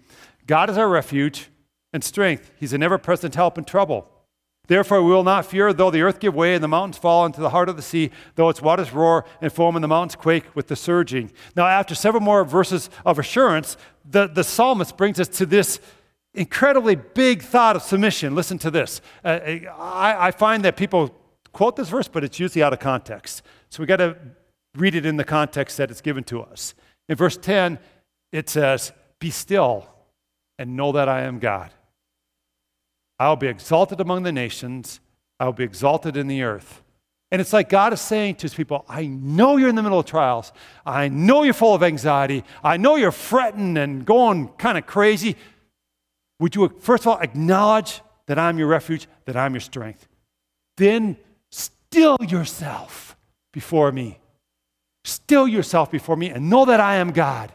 God 0.48 0.70
is 0.70 0.78
our 0.78 0.90
refuge 0.90 1.50
and 1.92 2.04
strength. 2.04 2.52
He's 2.60 2.74
an 2.74 2.84
ever 2.84 2.98
present 2.98 3.36
help 3.36 3.58
in 3.58 3.64
trouble. 3.64 4.08
Therefore, 4.68 5.02
we 5.02 5.12
will 5.12 5.24
not 5.24 5.46
fear, 5.46 5.74
though 5.74 5.92
the 5.92 6.02
earth 6.02 6.20
give 6.20 6.34
way 6.34 6.56
and 6.56 6.64
the 6.64 6.68
mountains 6.68 6.98
fall 6.98 7.26
into 7.26 7.42
the 7.42 7.50
heart 7.50 7.70
of 7.70 7.76
the 7.76 7.82
sea, 7.82 8.12
though 8.36 8.50
its 8.50 8.62
waters 8.62 8.92
roar 8.92 9.26
and 9.42 9.52
foam 9.52 9.76
and 9.76 9.84
the 9.84 9.88
mountains 9.88 10.16
quake 10.16 10.44
with 10.56 10.68
the 10.68 10.76
surging. 10.76 11.32
Now, 11.56 11.68
after 11.68 11.96
several 11.96 12.22
more 12.22 12.44
verses 12.44 12.90
of 13.06 13.20
assurance, 13.20 13.78
the, 14.10 14.28
the 14.28 14.44
psalmist 14.44 14.98
brings 14.98 15.20
us 15.20 15.28
to 15.30 15.46
this 15.46 15.80
incredibly 16.34 16.96
big 16.96 17.42
thought 17.42 17.76
of 17.76 17.82
submission. 17.82 18.36
Listen 18.36 18.58
to 18.60 18.72
this. 18.72 19.02
Uh, 19.24 19.40
I, 19.78 20.28
I 20.28 20.32
find 20.32 20.64
that 20.66 20.78
people 20.78 21.16
quote 21.54 21.76
this 21.76 21.90
verse, 21.90 22.08
but 22.08 22.24
it's 22.24 22.40
usually 22.40 22.62
out 22.62 22.74
of 22.74 22.80
context. 22.80 23.42
So 23.70 23.82
we 23.82 23.88
got 23.88 23.98
to 23.98 24.18
read 24.76 24.96
it 24.96 25.06
in 25.06 25.18
the 25.18 25.24
context 25.24 25.78
that 25.78 25.90
it's 25.90 26.02
given 26.02 26.24
to 26.26 26.42
us. 26.42 26.76
In 27.08 27.16
verse 27.16 27.38
10, 27.38 27.80
it 28.32 28.50
says, 28.50 28.92
Be 29.20 29.30
still 29.30 29.88
and 30.60 30.76
know 30.76 30.92
that 30.92 31.08
I 31.08 31.22
am 31.22 31.40
God. 31.40 31.72
I'll 33.20 33.36
be 33.36 33.48
exalted 33.48 34.00
among 34.00 34.24
the 34.24 34.32
nations, 34.32 35.00
I'll 35.40 35.54
be 35.54 35.64
exalted 35.64 36.18
in 36.18 36.28
the 36.28 36.44
earth. 36.44 36.82
And 37.32 37.42
it's 37.42 37.54
like 37.54 37.70
God 37.70 37.92
is 37.92 38.02
saying 38.02 38.36
to 38.36 38.42
his 38.44 38.54
people, 38.54 38.86
I 38.88 39.08
know 39.08 39.58
you're 39.58 39.68
in 39.68 39.76
the 39.76 39.84
middle 39.84 40.00
of 40.00 40.06
trials. 40.06 40.54
I 40.86 41.08
know 41.08 41.44
you're 41.44 41.54
full 41.54 41.74
of 41.74 41.84
anxiety. 41.84 42.44
I 42.64 42.78
know 42.78 42.96
you're 42.96 43.12
fretting 43.12 43.78
and 43.78 44.06
going 44.06 44.50
kind 44.58 44.78
of 44.78 44.86
crazy. 44.86 45.36
Would 46.40 46.56
you, 46.56 46.70
first 46.80 47.04
of 47.04 47.08
all, 47.08 47.20
acknowledge 47.20 48.02
that 48.28 48.38
I'm 48.38 48.58
your 48.58 48.68
refuge, 48.68 49.08
that 49.26 49.36
I'm 49.36 49.54
your 49.54 49.62
strength? 49.62 50.08
Then 50.78 51.18
Still 51.96 52.18
yourself 52.28 53.16
before 53.54 53.90
me. 53.90 54.20
Still 55.06 55.48
yourself 55.48 55.90
before 55.90 56.18
me 56.18 56.30
and 56.30 56.50
know 56.50 56.66
that 56.66 56.82
I 56.82 56.96
am 56.98 57.14
God. 57.14 57.54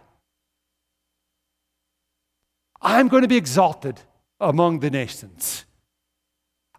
I'm 2.81 3.09
going 3.09 3.21
to 3.21 3.29
be 3.29 3.37
exalted 3.37 4.01
among 4.41 4.81
the 4.81 4.91
nations. 4.91 5.65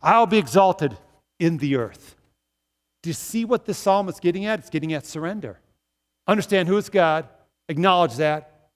I'll 0.01 0.25
be 0.25 0.37
exalted 0.37 0.97
in 1.39 1.57
the 1.57 1.75
earth. 1.75 2.15
Do 3.03 3.09
you 3.09 3.13
see 3.13 3.45
what 3.45 3.65
this 3.65 3.77
psalm 3.77 4.09
is 4.09 4.19
getting 4.19 4.45
at? 4.45 4.59
It's 4.59 4.69
getting 4.69 4.93
at 4.93 5.05
surrender. 5.05 5.59
Understand 6.27 6.67
who 6.67 6.77
is 6.77 6.89
God, 6.89 7.27
acknowledge 7.67 8.15
that, 8.15 8.69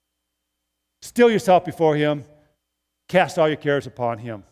still 1.02 1.30
yourself 1.30 1.64
before 1.64 1.96
Him, 1.96 2.24
cast 3.08 3.38
all 3.38 3.48
your 3.48 3.56
cares 3.56 3.86
upon 3.86 4.18
Him. 4.18 4.44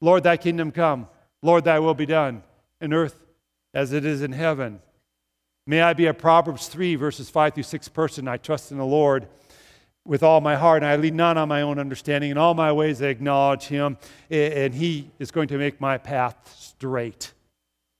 Lord, 0.00 0.22
thy 0.22 0.36
kingdom 0.36 0.72
come. 0.72 1.08
Lord, 1.42 1.64
thy 1.64 1.78
will 1.78 1.94
be 1.94 2.06
done 2.06 2.42
in 2.80 2.92
earth 2.92 3.24
as 3.74 3.92
it 3.92 4.04
is 4.04 4.22
in 4.22 4.32
heaven. 4.32 4.80
May 5.66 5.82
I 5.82 5.92
be 5.92 6.06
a 6.06 6.14
Proverbs 6.14 6.68
3, 6.68 6.94
verses 6.96 7.30
5 7.30 7.54
through 7.54 7.62
6 7.62 7.88
person. 7.88 8.26
I 8.26 8.36
trust 8.36 8.72
in 8.72 8.78
the 8.78 8.84
Lord 8.84 9.28
with 10.08 10.22
all 10.22 10.40
my 10.40 10.56
heart, 10.56 10.82
and 10.82 10.90
I 10.90 10.96
lean 10.96 11.16
not 11.16 11.36
on 11.36 11.48
my 11.48 11.60
own 11.60 11.78
understanding. 11.78 12.30
In 12.30 12.38
all 12.38 12.54
my 12.54 12.72
ways, 12.72 13.02
I 13.02 13.08
acknowledge 13.08 13.64
Him, 13.64 13.98
and 14.30 14.74
He 14.74 15.10
is 15.18 15.30
going 15.30 15.48
to 15.48 15.58
make 15.58 15.82
my 15.82 15.98
path 15.98 16.56
straight. 16.58 17.34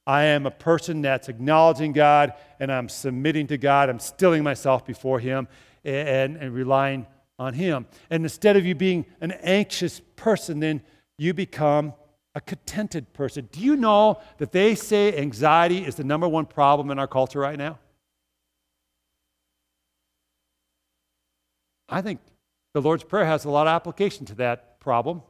I 0.07 0.23
am 0.25 0.47
a 0.47 0.51
person 0.51 1.03
that's 1.03 1.29
acknowledging 1.29 1.92
God, 1.92 2.33
and 2.59 2.73
I'm 2.73 2.88
submitting 2.88 3.47
to 3.49 3.59
God. 3.59 3.90
I'm 3.90 3.99
stilling 3.99 4.42
myself 4.42 4.87
before 4.87 5.21
Him 5.21 5.49
and, 5.85 6.38
and 6.38 6.55
relying 6.55 7.07
on 7.38 7.53
Him. 7.53 7.87
And 8.09 8.25
instead 8.25 8.57
of 8.57 8.64
you 8.64 8.75
being 8.75 9.05
an 9.21 9.33
anxious 9.42 10.01
person, 10.16 10.61
then 10.61 10.81
you 11.18 11.35
become 11.35 11.92
a 12.35 12.40
contented 12.40 13.12
person. 13.12 13.51
Do 13.53 13.61
you 13.61 13.77
know 13.77 14.18
that 14.38 14.51
they 14.51 14.75
say 14.75 15.14
anxiety 15.18 15.85
is 15.85 15.97
the 15.97 16.05
number 16.05 16.27
one 16.27 16.47
problem 16.47 16.90
in 16.90 16.99
our 16.99 17.07
culture 17.07 17.40
right 17.40 17.59
now? 17.59 17.79
I 21.88 22.03
think 22.03 22.20
the 22.74 22.83
Lord's 22.83 23.05
Prayer 23.05 23.24
has 23.24 23.44
a 23.44 23.51
lot 23.51 23.66
of 23.66 23.72
application 23.72 24.27
to 24.27 24.35
that 24.37 24.81
problem. 24.81 25.22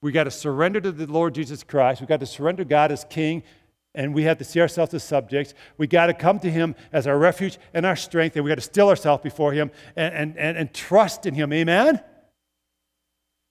We 0.00 0.10
got 0.10 0.24
to 0.24 0.30
surrender 0.30 0.80
to 0.80 0.90
the 0.90 1.06
Lord 1.06 1.34
Jesus 1.34 1.62
Christ. 1.62 2.00
We 2.00 2.06
got 2.06 2.20
to 2.20 2.26
surrender 2.26 2.64
God 2.64 2.90
as 2.90 3.04
King, 3.04 3.44
and 3.94 4.12
we 4.12 4.24
have 4.24 4.38
to 4.38 4.44
see 4.44 4.60
ourselves 4.60 4.92
as 4.94 5.04
subjects. 5.04 5.54
We 5.78 5.86
got 5.86 6.06
to 6.06 6.14
come 6.14 6.40
to 6.40 6.50
Him 6.50 6.74
as 6.92 7.06
our 7.06 7.16
refuge 7.16 7.58
and 7.72 7.86
our 7.86 7.94
strength, 7.94 8.34
and 8.34 8.44
we 8.44 8.48
got 8.48 8.56
to 8.56 8.60
still 8.60 8.88
ourselves 8.88 9.22
before 9.22 9.52
Him 9.52 9.70
and, 9.94 10.14
and, 10.14 10.36
and, 10.36 10.56
and 10.56 10.74
trust 10.74 11.24
in 11.24 11.34
Him. 11.34 11.52
Amen? 11.52 12.00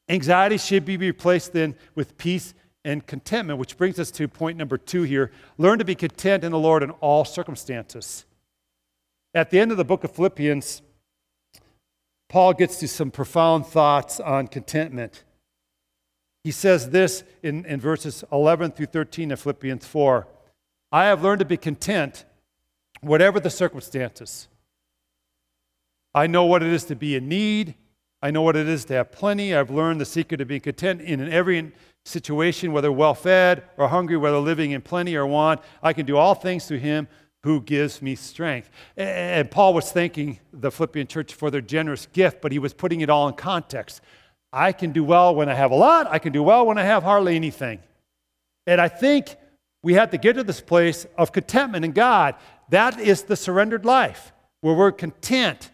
Anxiety 0.09 0.57
should 0.57 0.83
be 0.83 0.97
replaced 0.97 1.53
then 1.53 1.75
with 1.95 2.17
peace 2.17 2.53
and 2.83 3.05
contentment, 3.05 3.59
which 3.59 3.77
brings 3.77 3.97
us 3.97 4.11
to 4.11 4.27
point 4.27 4.57
number 4.57 4.77
two 4.77 5.03
here. 5.03 5.31
Learn 5.57 5.79
to 5.79 5.85
be 5.85 5.95
content 5.95 6.43
in 6.43 6.51
the 6.51 6.59
Lord 6.59 6.83
in 6.83 6.89
all 6.91 7.23
circumstances. 7.23 8.25
At 9.33 9.51
the 9.51 9.59
end 9.59 9.71
of 9.71 9.77
the 9.77 9.85
book 9.85 10.03
of 10.03 10.11
Philippians, 10.11 10.81
Paul 12.31 12.53
gets 12.53 12.77
to 12.77 12.87
some 12.87 13.11
profound 13.11 13.67
thoughts 13.67 14.21
on 14.21 14.47
contentment. 14.47 15.25
He 16.45 16.51
says 16.51 16.91
this 16.91 17.25
in, 17.43 17.65
in 17.65 17.81
verses 17.81 18.23
11 18.31 18.71
through 18.71 18.85
13 18.85 19.31
of 19.31 19.41
Philippians 19.41 19.85
4 19.85 20.25
I 20.93 21.05
have 21.05 21.21
learned 21.21 21.39
to 21.39 21.45
be 21.45 21.57
content, 21.57 22.23
whatever 23.01 23.41
the 23.41 23.49
circumstances. 23.49 24.47
I 26.13 26.27
know 26.27 26.45
what 26.45 26.63
it 26.63 26.71
is 26.71 26.85
to 26.85 26.95
be 26.95 27.17
in 27.17 27.27
need 27.27 27.75
I 28.23 28.29
know 28.29 28.43
what 28.43 28.55
it 28.55 28.67
is 28.67 28.85
to 28.85 28.93
have 28.93 29.11
plenty. 29.11 29.55
I've 29.55 29.71
learned 29.71 29.99
the 29.99 30.05
secret 30.05 30.41
of 30.41 30.47
being 30.47 30.61
content 30.61 31.01
in 31.01 31.31
every 31.31 31.71
situation, 32.05 32.71
whether 32.71 32.91
well 32.91 33.15
fed 33.15 33.63
or 33.77 33.87
hungry, 33.87 34.15
whether 34.15 34.37
living 34.37 34.71
in 34.71 34.81
plenty 34.81 35.15
or 35.15 35.25
want. 35.25 35.61
I 35.81 35.93
can 35.93 36.05
do 36.05 36.17
all 36.17 36.35
things 36.35 36.67
through 36.67 36.79
him 36.79 37.07
who 37.43 37.61
gives 37.61 38.01
me 38.01 38.15
strength. 38.15 38.69
And 38.95 39.49
Paul 39.49 39.73
was 39.73 39.91
thanking 39.91 40.39
the 40.53 40.71
Philippian 40.71 41.07
church 41.07 41.33
for 41.33 41.49
their 41.49 41.61
generous 41.61 42.07
gift, 42.13 42.41
but 42.41 42.51
he 42.51 42.59
was 42.59 42.73
putting 42.73 43.01
it 43.01 43.09
all 43.09 43.27
in 43.27 43.33
context. 43.33 44.01
I 44.53 44.71
can 44.71 44.91
do 44.91 45.03
well 45.03 45.33
when 45.33 45.49
I 45.49 45.53
have 45.53 45.71
a 45.71 45.75
lot, 45.75 46.07
I 46.07 46.19
can 46.19 46.33
do 46.33 46.43
well 46.43 46.65
when 46.65 46.77
I 46.77 46.83
have 46.83 47.03
hardly 47.03 47.35
anything. 47.35 47.79
And 48.67 48.79
I 48.79 48.87
think 48.89 49.35
we 49.81 49.95
have 49.95 50.11
to 50.11 50.17
get 50.17 50.33
to 50.33 50.43
this 50.43 50.61
place 50.61 51.07
of 51.17 51.31
contentment 51.31 51.85
in 51.85 51.91
God. 51.91 52.35
That 52.69 52.99
is 52.99 53.23
the 53.23 53.35
surrendered 53.35 53.85
life, 53.85 54.31
where 54.61 54.75
we're 54.75 54.91
content. 54.91 55.71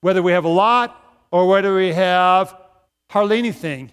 Whether 0.00 0.22
we 0.22 0.32
have 0.32 0.44
a 0.44 0.48
lot 0.48 1.00
or 1.30 1.46
whether 1.46 1.74
we 1.74 1.92
have 1.92 2.56
hardly 3.10 3.38
anything, 3.38 3.92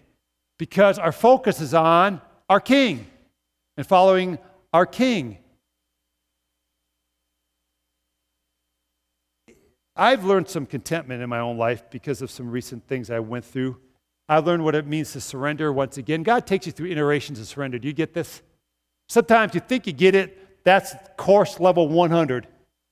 because 0.58 0.98
our 0.98 1.12
focus 1.12 1.62
is 1.62 1.74
on 1.74 2.22
our 2.50 2.60
King 2.60 3.06
and 3.78 3.86
following 3.86 4.40
our 4.74 4.86
King. 4.86 5.38
I've 9.96 10.24
learned 10.24 10.48
some 10.48 10.66
contentment 10.66 11.22
in 11.22 11.30
my 11.30 11.40
own 11.40 11.58
life 11.58 11.84
because 11.90 12.22
of 12.22 12.32
some 12.32 12.50
recent 12.50 12.88
things 12.88 13.10
I 13.10 13.20
went 13.20 13.46
through. 13.46 13.78
I 14.30 14.38
learned 14.40 14.64
what 14.64 14.76
it 14.76 14.88
means 14.88 15.12
to 15.14 15.22
surrender 15.22 15.74
once 15.74 15.98
again. 15.98 16.24
God 16.24 16.48
takes 16.48 16.66
you 16.66 16.72
through 16.72 16.90
iterations 16.90 17.40
of 17.40 17.48
surrender. 17.48 17.78
Do 17.78 17.88
you 17.88 17.94
get 17.94 18.14
this? 18.14 18.42
Sometimes 19.10 19.54
you 19.54 19.60
think 19.60 19.86
you 19.86 19.94
get 19.94 20.16
it, 20.16 20.64
that's 20.64 20.94
course 21.18 21.60
level 21.60 21.90
100. 21.90 22.48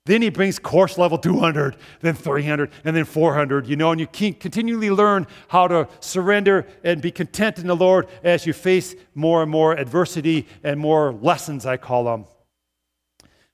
Then 0.05 0.21
he 0.21 0.29
brings 0.29 0.59
course 0.59 0.97
level 0.97 1.17
200, 1.17 1.77
then 2.01 2.15
300, 2.15 2.71
and 2.83 2.95
then 2.95 3.05
400, 3.05 3.67
you 3.67 3.75
know, 3.75 3.91
and 3.91 4.01
you 4.01 4.07
continually 4.07 4.89
learn 4.89 5.27
how 5.49 5.67
to 5.67 5.87
surrender 5.99 6.65
and 6.83 7.01
be 7.01 7.11
content 7.11 7.59
in 7.59 7.67
the 7.67 7.75
Lord 7.75 8.07
as 8.23 8.45
you 8.45 8.53
face 8.53 8.95
more 9.13 9.43
and 9.43 9.51
more 9.51 9.73
adversity 9.73 10.47
and 10.63 10.79
more 10.79 11.13
lessons, 11.13 11.65
I 11.65 11.77
call 11.77 12.05
them. 12.05 12.25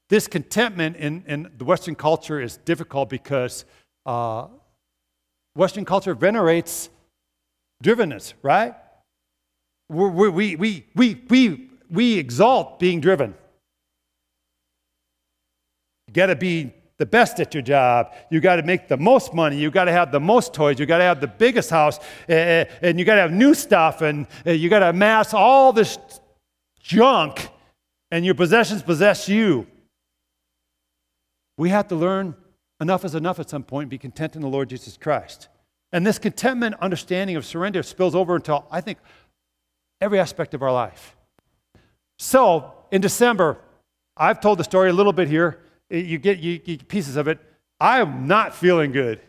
This 0.09 0.27
contentment 0.27 0.97
in, 0.97 1.23
in 1.27 1.51
the 1.57 1.65
Western 1.65 1.95
culture 1.95 2.39
is 2.39 2.57
difficult 2.57 3.09
because 3.09 3.65
uh, 4.05 4.47
Western 5.55 5.85
culture 5.85 6.13
venerates 6.13 6.89
drivenness, 7.83 8.33
right? 8.41 8.75
we 9.89 10.29
we, 10.29 10.55
we, 10.55 10.85
we, 10.95 11.21
we, 11.27 11.69
we 11.89 12.17
exalt 12.17 12.79
being 12.79 13.01
driven. 13.01 13.35
You 16.07 16.13
got 16.13 16.27
to 16.27 16.35
be 16.35 16.73
the 16.97 17.05
best 17.05 17.39
at 17.39 17.53
your 17.53 17.63
job. 17.63 18.13
You 18.29 18.39
got 18.39 18.55
to 18.55 18.63
make 18.63 18.87
the 18.87 18.97
most 18.97 19.33
money. 19.33 19.57
You 19.57 19.69
got 19.69 19.85
to 19.85 19.91
have 19.91 20.11
the 20.11 20.19
most 20.19 20.53
toys. 20.53 20.79
You 20.79 20.85
got 20.85 20.99
to 20.99 21.03
have 21.03 21.19
the 21.19 21.27
biggest 21.27 21.69
house. 21.69 21.99
And 22.27 22.97
you 22.97 23.05
got 23.05 23.15
to 23.15 23.21
have 23.21 23.31
new 23.31 23.53
stuff. 23.53 24.01
And 24.01 24.27
you 24.45 24.69
got 24.69 24.79
to 24.79 24.89
amass 24.89 25.33
all 25.33 25.73
this 25.73 25.97
junk. 26.79 27.49
And 28.11 28.23
your 28.25 28.35
possessions 28.35 28.81
possess 28.81 29.27
you. 29.27 29.67
We 31.57 31.69
have 31.69 31.87
to 31.89 31.95
learn 31.95 32.35
enough 32.81 33.05
is 33.05 33.15
enough 33.15 33.39
at 33.39 33.49
some 33.49 33.63
point 33.63 33.85
and 33.85 33.89
be 33.89 33.97
content 33.97 34.35
in 34.35 34.41
the 34.41 34.47
Lord 34.47 34.69
Jesus 34.69 34.97
Christ. 34.97 35.47
And 35.91 36.05
this 36.05 36.19
contentment 36.19 36.75
understanding 36.81 37.35
of 37.35 37.45
surrender 37.45 37.83
spills 37.83 38.15
over 38.15 38.35
into, 38.35 38.61
I 38.69 38.81
think, 38.81 38.97
every 40.01 40.19
aspect 40.19 40.53
of 40.53 40.61
our 40.61 40.73
life. 40.73 41.15
So, 42.19 42.73
in 42.91 43.01
December, 43.01 43.57
I've 44.17 44.39
told 44.39 44.59
the 44.59 44.63
story 44.63 44.89
a 44.89 44.93
little 44.93 45.13
bit 45.13 45.27
here. 45.27 45.61
You 45.89 46.17
get, 46.17 46.39
you, 46.39 46.53
you 46.65 46.77
get 46.77 46.87
pieces 46.87 47.15
of 47.15 47.27
it. 47.27 47.39
I 47.79 47.99
am 47.99 48.27
not 48.27 48.55
feeling 48.55 48.91
good. 48.91 49.21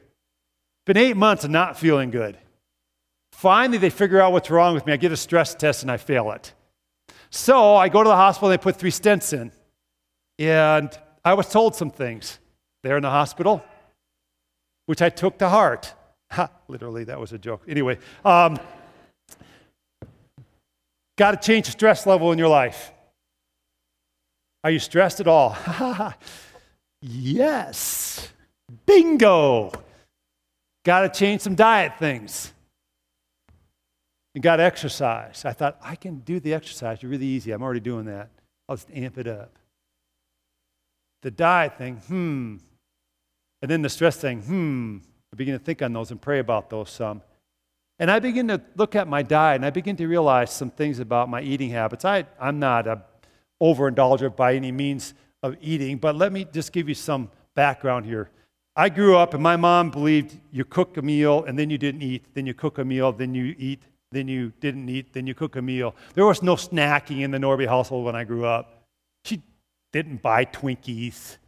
Been 0.87 0.97
eight 0.97 1.17
months 1.17 1.45
of 1.45 1.51
not 1.51 1.79
feeling 1.79 2.11
good. 2.11 2.39
Finally, 3.33 3.79
they 3.79 3.91
figure 3.91 4.21
out 4.21 4.33
what's 4.33 4.51
wrong 4.51 4.75
with 4.75 4.87
me. 4.87 4.93
I 4.93 4.97
get 4.97 5.13
a 5.13 5.17
stress 5.17 5.55
test 5.55 5.83
and 5.83 5.91
I 5.91 5.97
fail 5.97 6.31
it. 6.33 6.55
So 7.31 7.77
I 7.77 7.89
go 7.89 8.03
to 8.03 8.09
the 8.09 8.17
hospital 8.17 8.51
and 8.51 8.59
they 8.59 8.63
put 8.63 8.77
three 8.77 8.91
stents 8.91 9.33
in. 9.33 9.53
And 10.39 10.97
I 11.27 11.35
was 11.35 11.49
told 11.49 11.75
some 11.75 11.91
things 11.91 12.39
there 12.85 12.97
in 12.97 13.03
the 13.03 13.11
hospital, 13.11 13.61
which 14.87 15.03
I 15.03 15.09
took 15.09 15.39
to 15.39 15.49
heart. 15.49 15.93
Ha, 16.31 16.49
literally, 16.69 17.03
that 17.03 17.19
was 17.19 17.33
a 17.33 17.39
joke. 17.39 17.65
Anyway, 17.67 17.99
um, 18.25 18.61
got 21.19 21.33
to 21.33 21.37
change 21.45 21.67
the 21.67 21.73
stress 21.73 22.07
level 22.07 22.31
in 22.31 22.39
your 22.39 22.47
life. 22.47 22.93
Are 24.63 24.71
you 24.71 24.79
stressed 24.79 25.19
at 25.19 25.27
all? 25.27 25.57
yes. 27.03 28.29
Bingo. 28.87 29.73
Got 30.85 31.13
to 31.13 31.19
change 31.19 31.41
some 31.41 31.57
diet 31.57 31.99
things. 31.99 32.53
You 34.33 34.41
got 34.41 34.57
to 34.57 34.63
exercise. 34.63 35.45
I 35.45 35.53
thought, 35.55 35.77
I 35.83 35.97
can 35.97 36.21
do 36.21 36.39
the 36.39 36.55
exercise 36.55 36.99
It's 36.99 37.05
really 37.05 37.27
easy. 37.27 37.51
I'm 37.51 37.65
already 37.65 37.81
doing 37.81 38.05
that. 38.05 38.31
I'll 38.69 38.77
just 38.77 38.91
amp 38.95 39.19
it 39.19 39.27
up. 39.27 39.59
The 41.27 41.33
diet 41.33 41.77
thing, 41.77 41.97
hmm. 41.97 42.59
And 43.61 43.69
then 43.69 43.83
the 43.83 43.89
stress 43.89 44.17
thing, 44.17 44.43
hmm. 44.43 44.99
I 45.33 45.37
begin 45.37 45.59
to 45.59 45.65
think 45.65 45.83
on 45.83 45.93
those 45.93 46.13
and 46.13 46.23
pray 46.23 46.39
about 46.39 46.71
those 46.71 46.89
some. 46.89 47.21
And 47.99 48.13
I 48.13 48.21
begin 48.21 48.47
to 48.47 48.61
look 48.77 48.95
at 48.95 49.09
my 49.09 49.25
diet 49.25 49.57
and 49.57 49.67
I 49.67 49.71
begin 49.71 49.97
to 49.97 50.07
realize 50.07 50.53
some 50.53 50.71
things 50.71 51.01
about 51.01 51.29
my 51.29 51.43
eating 51.43 51.71
habits. 51.71 52.05
I, 52.05 52.27
I'm 52.41 52.61
not 52.61 52.87
a 52.87 53.03
overindulger 53.61 54.37
by 54.37 54.55
any 54.55 54.71
means 54.71 55.15
of 55.43 55.57
eating, 55.61 55.97
but 55.97 56.15
let 56.15 56.31
me 56.31 56.47
just 56.53 56.71
give 56.71 56.89
you 56.89 56.95
some 56.95 57.29
background 57.57 58.07
here. 58.07 58.31
I 58.77 58.89
grew 58.89 59.17
up 59.17 59.35
and 59.35 59.43
my 59.43 59.57
mom 59.57 59.91
believed 59.91 60.39
you 60.53 60.65
cook 60.65 60.97
a 60.97 61.03
meal 61.03 61.43
and 61.43 61.59
then 61.59 61.71
you 61.71 61.79
didn't 61.79 62.03
eat, 62.03 62.27
then 62.35 62.47
you 62.47 62.55
cook 62.55 62.79
a 62.79 62.85
meal, 62.85 63.11
then 63.11 63.35
you 63.35 63.53
eat, 63.59 63.83
then 64.13 64.29
you 64.29 64.53
didn't 64.61 64.89
eat, 64.89 65.13
then 65.13 65.27
you 65.27 65.35
cook 65.35 65.57
a 65.57 65.63
meal. 65.63 65.97
There 66.15 66.25
was 66.25 66.41
no 66.41 66.55
snacking 66.55 67.23
in 67.23 67.33
the 67.33 67.39
Norby 67.39 67.67
household 67.67 68.05
when 68.05 68.15
I 68.15 68.23
grew 68.23 68.45
up. 68.45 68.85
She 69.25 69.43
didn't 69.97 70.21
buy 70.21 70.45
Twinkies 70.45 71.39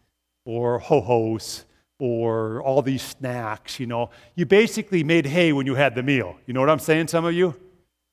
or 0.46 0.78
ho 0.78 1.02
hos 1.02 1.66
or 1.98 2.62
all 2.62 2.80
these 2.80 3.02
snacks, 3.02 3.78
you 3.78 3.86
know. 3.86 4.08
You 4.36 4.46
basically 4.46 5.04
made 5.04 5.26
hay 5.26 5.52
when 5.52 5.66
you 5.66 5.74
had 5.74 5.94
the 5.94 6.02
meal. 6.02 6.36
You 6.46 6.54
know 6.54 6.60
what 6.60 6.70
I'm 6.70 6.78
saying, 6.78 7.08
some 7.08 7.26
of 7.26 7.34
you? 7.34 7.54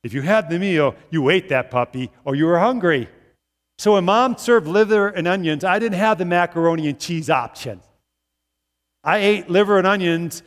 If 0.03 0.13
you 0.13 0.21
had 0.21 0.49
the 0.49 0.59
meal, 0.59 0.95
you 1.09 1.29
ate 1.29 1.47
that 1.49 1.71
puppy 1.71 2.11
or 2.25 2.35
you 2.35 2.47
were 2.47 2.59
hungry. 2.59 3.07
So 3.77 3.93
when 3.93 4.03
mom 4.03 4.37
served 4.37 4.67
liver 4.67 5.07
and 5.07 5.25
onions, 5.25 5.63
I 5.63 5.79
didn't 5.79 5.99
have 5.99 6.17
the 6.17 6.25
macaroni 6.25 6.89
and 6.89 6.99
cheese 6.99 7.29
option. 7.29 7.79
I 9.05 9.17
ate 9.19 9.49
liver 9.49 9.77
and 9.77 9.87
onions, 9.87 10.43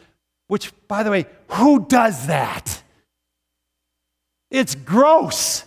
which, 0.49 0.73
by 0.87 1.03
the 1.03 1.11
way, 1.11 1.27
who 1.49 1.87
does 1.87 2.27
that? 2.27 2.83
It's 4.51 4.75
gross. 4.75 5.65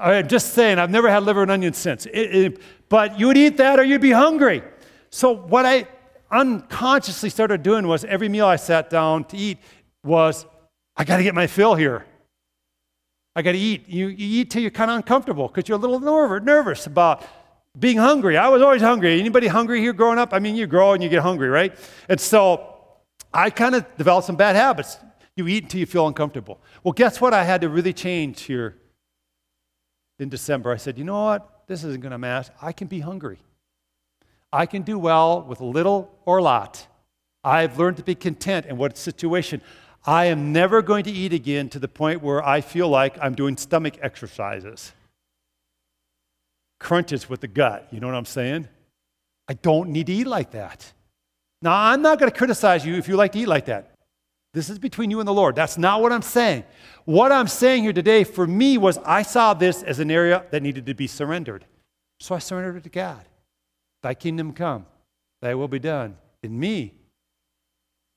I'm 0.00 0.28
just 0.28 0.54
saying, 0.54 0.78
I've 0.78 0.90
never 0.90 1.08
had 1.08 1.22
liver 1.22 1.42
and 1.42 1.50
onions 1.50 1.78
since. 1.78 2.06
It, 2.06 2.12
it, 2.12 2.62
but 2.88 3.18
you 3.18 3.28
would 3.28 3.36
eat 3.36 3.56
that 3.58 3.78
or 3.78 3.84
you'd 3.84 4.00
be 4.00 4.10
hungry. 4.10 4.62
So, 5.10 5.34
what 5.34 5.64
I 5.64 5.86
unconsciously 6.30 7.30
started 7.30 7.62
doing 7.62 7.86
was 7.86 8.04
every 8.04 8.28
meal 8.28 8.46
I 8.46 8.56
sat 8.56 8.90
down 8.90 9.24
to 9.24 9.36
eat 9.36 9.58
was, 10.02 10.46
I 10.96 11.04
got 11.04 11.18
to 11.18 11.22
get 11.22 11.34
my 11.34 11.46
fill 11.46 11.74
here. 11.74 12.04
I 13.34 13.42
got 13.42 13.52
to 13.52 13.58
eat. 13.58 13.88
You, 13.88 14.08
you 14.08 14.40
eat 14.40 14.50
till 14.50 14.62
you're 14.62 14.70
kind 14.70 14.90
of 14.90 14.96
uncomfortable 14.96 15.48
because 15.48 15.68
you're 15.68 15.78
a 15.78 15.80
little 15.80 16.00
nervous 16.00 16.86
about 16.86 17.22
being 17.78 17.98
hungry. 17.98 18.36
I 18.36 18.48
was 18.48 18.62
always 18.62 18.80
hungry. 18.80 19.20
Anybody 19.20 19.46
hungry 19.46 19.80
here 19.80 19.92
growing 19.92 20.18
up? 20.18 20.32
I 20.32 20.38
mean, 20.38 20.56
you 20.56 20.66
grow 20.66 20.94
and 20.94 21.02
you 21.02 21.08
get 21.08 21.22
hungry, 21.22 21.48
right? 21.48 21.76
And 22.08 22.20
so 22.20 22.74
I 23.32 23.50
kind 23.50 23.74
of 23.74 23.84
developed 23.96 24.26
some 24.26 24.36
bad 24.36 24.56
habits. 24.56 24.98
You 25.36 25.46
eat 25.48 25.64
until 25.64 25.80
you 25.80 25.86
feel 25.86 26.06
uncomfortable. 26.06 26.60
Well, 26.82 26.92
guess 26.92 27.20
what? 27.20 27.34
I 27.34 27.44
had 27.44 27.60
to 27.60 27.68
really 27.68 27.92
change 27.92 28.42
here 28.42 28.78
in 30.18 30.28
December. 30.28 30.72
I 30.72 30.76
said, 30.76 30.98
you 30.98 31.04
know 31.04 31.24
what? 31.24 31.66
This 31.66 31.84
isn't 31.84 32.00
going 32.00 32.12
to 32.12 32.18
matter. 32.18 32.52
I 32.62 32.72
can 32.72 32.86
be 32.86 33.00
hungry. 33.00 33.38
I 34.52 34.66
can 34.66 34.82
do 34.82 34.98
well 34.98 35.42
with 35.42 35.60
little 35.60 36.14
or 36.24 36.40
lot. 36.40 36.86
I've 37.42 37.78
learned 37.78 37.96
to 37.98 38.02
be 38.02 38.14
content 38.14 38.66
in 38.66 38.76
what 38.76 38.96
situation. 38.96 39.60
I 40.04 40.26
am 40.26 40.52
never 40.52 40.82
going 40.82 41.04
to 41.04 41.10
eat 41.10 41.32
again 41.32 41.68
to 41.70 41.78
the 41.78 41.88
point 41.88 42.22
where 42.22 42.44
I 42.44 42.60
feel 42.60 42.88
like 42.88 43.18
I'm 43.20 43.34
doing 43.34 43.56
stomach 43.56 43.98
exercises, 44.00 44.92
crunches 46.78 47.28
with 47.28 47.40
the 47.40 47.48
gut. 47.48 47.88
You 47.90 48.00
know 48.00 48.06
what 48.06 48.16
I'm 48.16 48.24
saying? 48.24 48.68
I 49.48 49.54
don't 49.54 49.90
need 49.90 50.06
to 50.06 50.12
eat 50.12 50.26
like 50.26 50.52
that. 50.52 50.92
Now, 51.62 51.74
I'm 51.76 52.02
not 52.02 52.18
going 52.18 52.30
to 52.30 52.36
criticize 52.36 52.86
you 52.86 52.94
if 52.94 53.08
you 53.08 53.16
like 53.16 53.32
to 53.32 53.40
eat 53.40 53.48
like 53.48 53.66
that. 53.66 53.95
This 54.56 54.70
is 54.70 54.78
between 54.78 55.10
you 55.10 55.20
and 55.20 55.28
the 55.28 55.34
Lord. 55.34 55.54
That's 55.54 55.76
not 55.76 56.00
what 56.00 56.14
I'm 56.14 56.22
saying. 56.22 56.64
What 57.04 57.30
I'm 57.30 57.46
saying 57.46 57.82
here 57.82 57.92
today 57.92 58.24
for 58.24 58.46
me 58.46 58.78
was 58.78 58.96
I 59.04 59.20
saw 59.20 59.52
this 59.52 59.82
as 59.82 59.98
an 59.98 60.10
area 60.10 60.46
that 60.50 60.62
needed 60.62 60.86
to 60.86 60.94
be 60.94 61.06
surrendered. 61.06 61.66
So 62.20 62.34
I 62.34 62.38
surrendered 62.38 62.76
it 62.76 62.84
to 62.84 62.88
God. 62.88 63.22
Thy 64.02 64.14
kingdom 64.14 64.54
come, 64.54 64.86
thy 65.42 65.54
will 65.54 65.68
be 65.68 65.78
done 65.78 66.16
in 66.42 66.58
me 66.58 66.94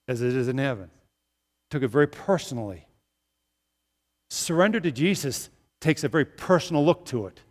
as 0.08 0.22
it 0.22 0.34
is 0.34 0.48
in 0.48 0.60
heaven. 0.60 0.90
Took 1.72 1.84
it 1.84 1.90
very 1.90 2.08
personally. 2.08 2.88
Surrender 4.30 4.80
to 4.80 4.92
Jesus 4.94 5.50
takes 5.82 6.06
a 6.06 6.08
very 6.08 6.24
personal 6.24 6.86
look 6.86 7.04
to 7.08 7.28
it. 7.28 7.42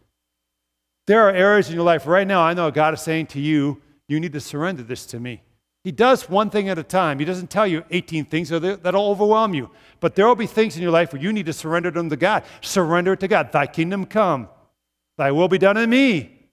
There 1.07 1.29
are 1.29 1.31
areas 1.31 1.69
in 1.69 1.75
your 1.75 1.85
life 1.85 2.07
right 2.07 2.27
now, 2.27 2.41
I 2.41 2.55
know 2.55 2.71
God 2.71 2.95
is 2.95 3.03
saying 3.03 3.27
to 3.27 3.39
you, 3.39 3.83
you 4.09 4.19
need 4.19 4.33
to 4.33 4.41
surrender 4.41 4.83
this 4.83 5.05
to 5.07 5.21
me. 5.21 5.43
He 5.89 5.93
does 5.93 6.29
one 6.29 6.51
thing 6.51 6.69
at 6.69 6.79
a 6.79 6.83
time. 6.83 7.19
He 7.19 7.25
doesn't 7.25 7.49
tell 7.49 7.67
you 7.67 7.83
18 7.91 8.27
things 8.27 8.51
that'll 8.51 9.09
overwhelm 9.09 9.55
you. 9.55 9.71
But 10.01 10.17
there 10.17 10.27
will 10.27 10.35
be 10.35 10.47
things 10.47 10.77
in 10.77 10.83
your 10.83 10.91
life 10.91 11.15
where 11.15 11.23
you 11.23 11.33
need 11.33 11.47
to 11.47 11.55
surrender 11.55 11.91
them 11.91 12.11
to 12.11 12.17
God. 12.19 12.45
Surrender 12.61 13.15
it 13.15 13.21
to 13.21 13.29
God. 13.29 13.53
Thy 13.53 13.67
kingdom 13.67 14.05
come, 14.05 14.51
thy 15.17 15.33
will 15.33 15.49
be 15.49 15.57
done 15.57 15.79
in 15.79 15.89
me 15.89 16.51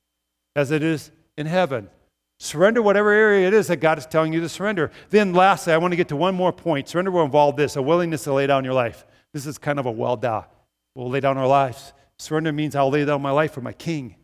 as 0.55 0.71
it 0.71 0.81
is 0.81 1.11
in 1.35 1.47
heaven. 1.47 1.89
Surrender 2.39 2.81
whatever 2.81 3.11
area 3.11 3.45
it 3.45 3.53
is 3.53 3.67
that 3.67 3.81
God 3.81 3.97
is 3.97 4.05
telling 4.05 4.31
you 4.31 4.39
to 4.39 4.47
surrender. 4.47 4.89
Then, 5.09 5.33
lastly, 5.33 5.73
I 5.73 5.79
want 5.79 5.91
to 5.91 5.97
get 5.97 6.07
to 6.07 6.15
one 6.15 6.33
more 6.33 6.53
point. 6.53 6.87
Surrender 6.87 7.11
will 7.11 7.25
involve 7.25 7.57
this 7.57 7.75
a 7.75 7.81
willingness 7.81 8.23
to 8.23 8.31
lay 8.31 8.47
down 8.47 8.63
your 8.63 8.73
life. 8.73 9.05
This 9.33 9.45
is 9.45 9.57
kind 9.57 9.79
of 9.79 9.85
a 9.85 9.91
well 9.91 10.15
da. 10.15 10.45
We'll 10.95 11.09
lay 11.09 11.19
down 11.19 11.37
our 11.37 11.45
lives. 11.45 11.91
Surrender 12.17 12.53
means 12.53 12.73
I'll 12.73 12.89
lay 12.89 13.03
down 13.03 13.21
my 13.21 13.31
life 13.31 13.51
for 13.51 13.59
my 13.59 13.73
king. 13.73 14.15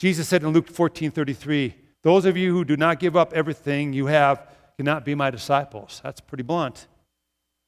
Jesus 0.00 0.26
said 0.26 0.42
in 0.42 0.48
Luke 0.48 0.68
14 0.68 1.12
33, 1.12 1.76
Those 2.06 2.24
of 2.24 2.36
you 2.36 2.52
who 2.52 2.64
do 2.64 2.76
not 2.76 3.00
give 3.00 3.16
up 3.16 3.32
everything 3.32 3.92
you 3.92 4.06
have 4.06 4.46
cannot 4.76 5.04
be 5.04 5.16
my 5.16 5.28
disciples. 5.28 6.00
That's 6.04 6.20
pretty 6.20 6.44
blunt. 6.44 6.86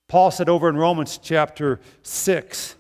Paul 0.09 0.31
said 0.31 0.48
over 0.48 0.68
in 0.68 0.77
Romans 0.77 1.18
chapter 1.20 1.81
6, 2.05 2.77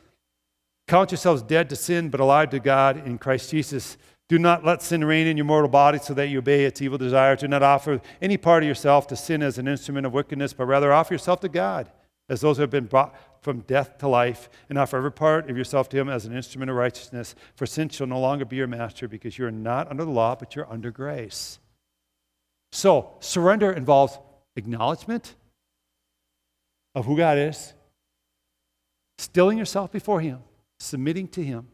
Count 0.86 1.10
yourselves 1.10 1.42
dead 1.42 1.68
to 1.70 1.74
sin, 1.74 2.10
but 2.10 2.20
alive 2.20 2.50
to 2.50 2.60
God 2.60 3.04
in 3.04 3.18
Christ 3.18 3.50
Jesus. 3.50 3.98
Do 4.28 4.38
not 4.38 4.64
let 4.64 4.82
sin 4.82 5.02
reign 5.02 5.26
in 5.26 5.36
your 5.36 5.46
mortal 5.46 5.68
body 5.68 5.98
so 5.98 6.14
that 6.14 6.28
you 6.28 6.38
obey 6.38 6.64
its 6.64 6.80
evil 6.80 6.96
desires. 6.96 7.40
Do 7.40 7.48
not 7.48 7.64
offer 7.64 8.00
any 8.22 8.36
part 8.36 8.62
of 8.62 8.68
yourself 8.68 9.08
to 9.08 9.16
sin 9.16 9.42
as 9.42 9.58
an 9.58 9.66
instrument 9.66 10.06
of 10.06 10.12
wickedness, 10.12 10.52
but 10.52 10.66
rather 10.66 10.92
offer 10.92 11.12
yourself 11.12 11.40
to 11.40 11.48
God 11.48 11.90
as 12.28 12.40
those 12.40 12.58
who 12.58 12.60
have 12.60 12.70
been 12.70 12.86
brought 12.86 13.16
from 13.40 13.60
death 13.60 13.98
to 13.98 14.08
life, 14.08 14.48
and 14.68 14.78
offer 14.78 14.96
every 14.96 15.12
part 15.12 15.48
of 15.50 15.56
yourself 15.56 15.88
to 15.90 15.98
Him 15.98 16.08
as 16.08 16.26
an 16.26 16.34
instrument 16.34 16.70
of 16.70 16.76
righteousness. 16.76 17.34
For 17.56 17.66
sin 17.66 17.88
shall 17.88 18.06
no 18.06 18.20
longer 18.20 18.44
be 18.44 18.56
your 18.56 18.66
master 18.66 19.08
because 19.08 19.38
you're 19.38 19.50
not 19.50 19.90
under 19.90 20.04
the 20.04 20.10
law, 20.10 20.34
but 20.34 20.54
you're 20.54 20.70
under 20.70 20.90
grace. 20.90 21.58
So, 22.72 23.12
surrender 23.20 23.72
involves 23.72 24.18
acknowledgement 24.56 25.34
of 26.94 27.06
who 27.06 27.16
God 27.16 27.38
is, 27.38 27.72
stilling 29.18 29.58
yourself 29.58 29.92
before 29.92 30.20
Him, 30.20 30.40
submitting 30.80 31.28
to 31.28 31.42
Him. 31.42 31.68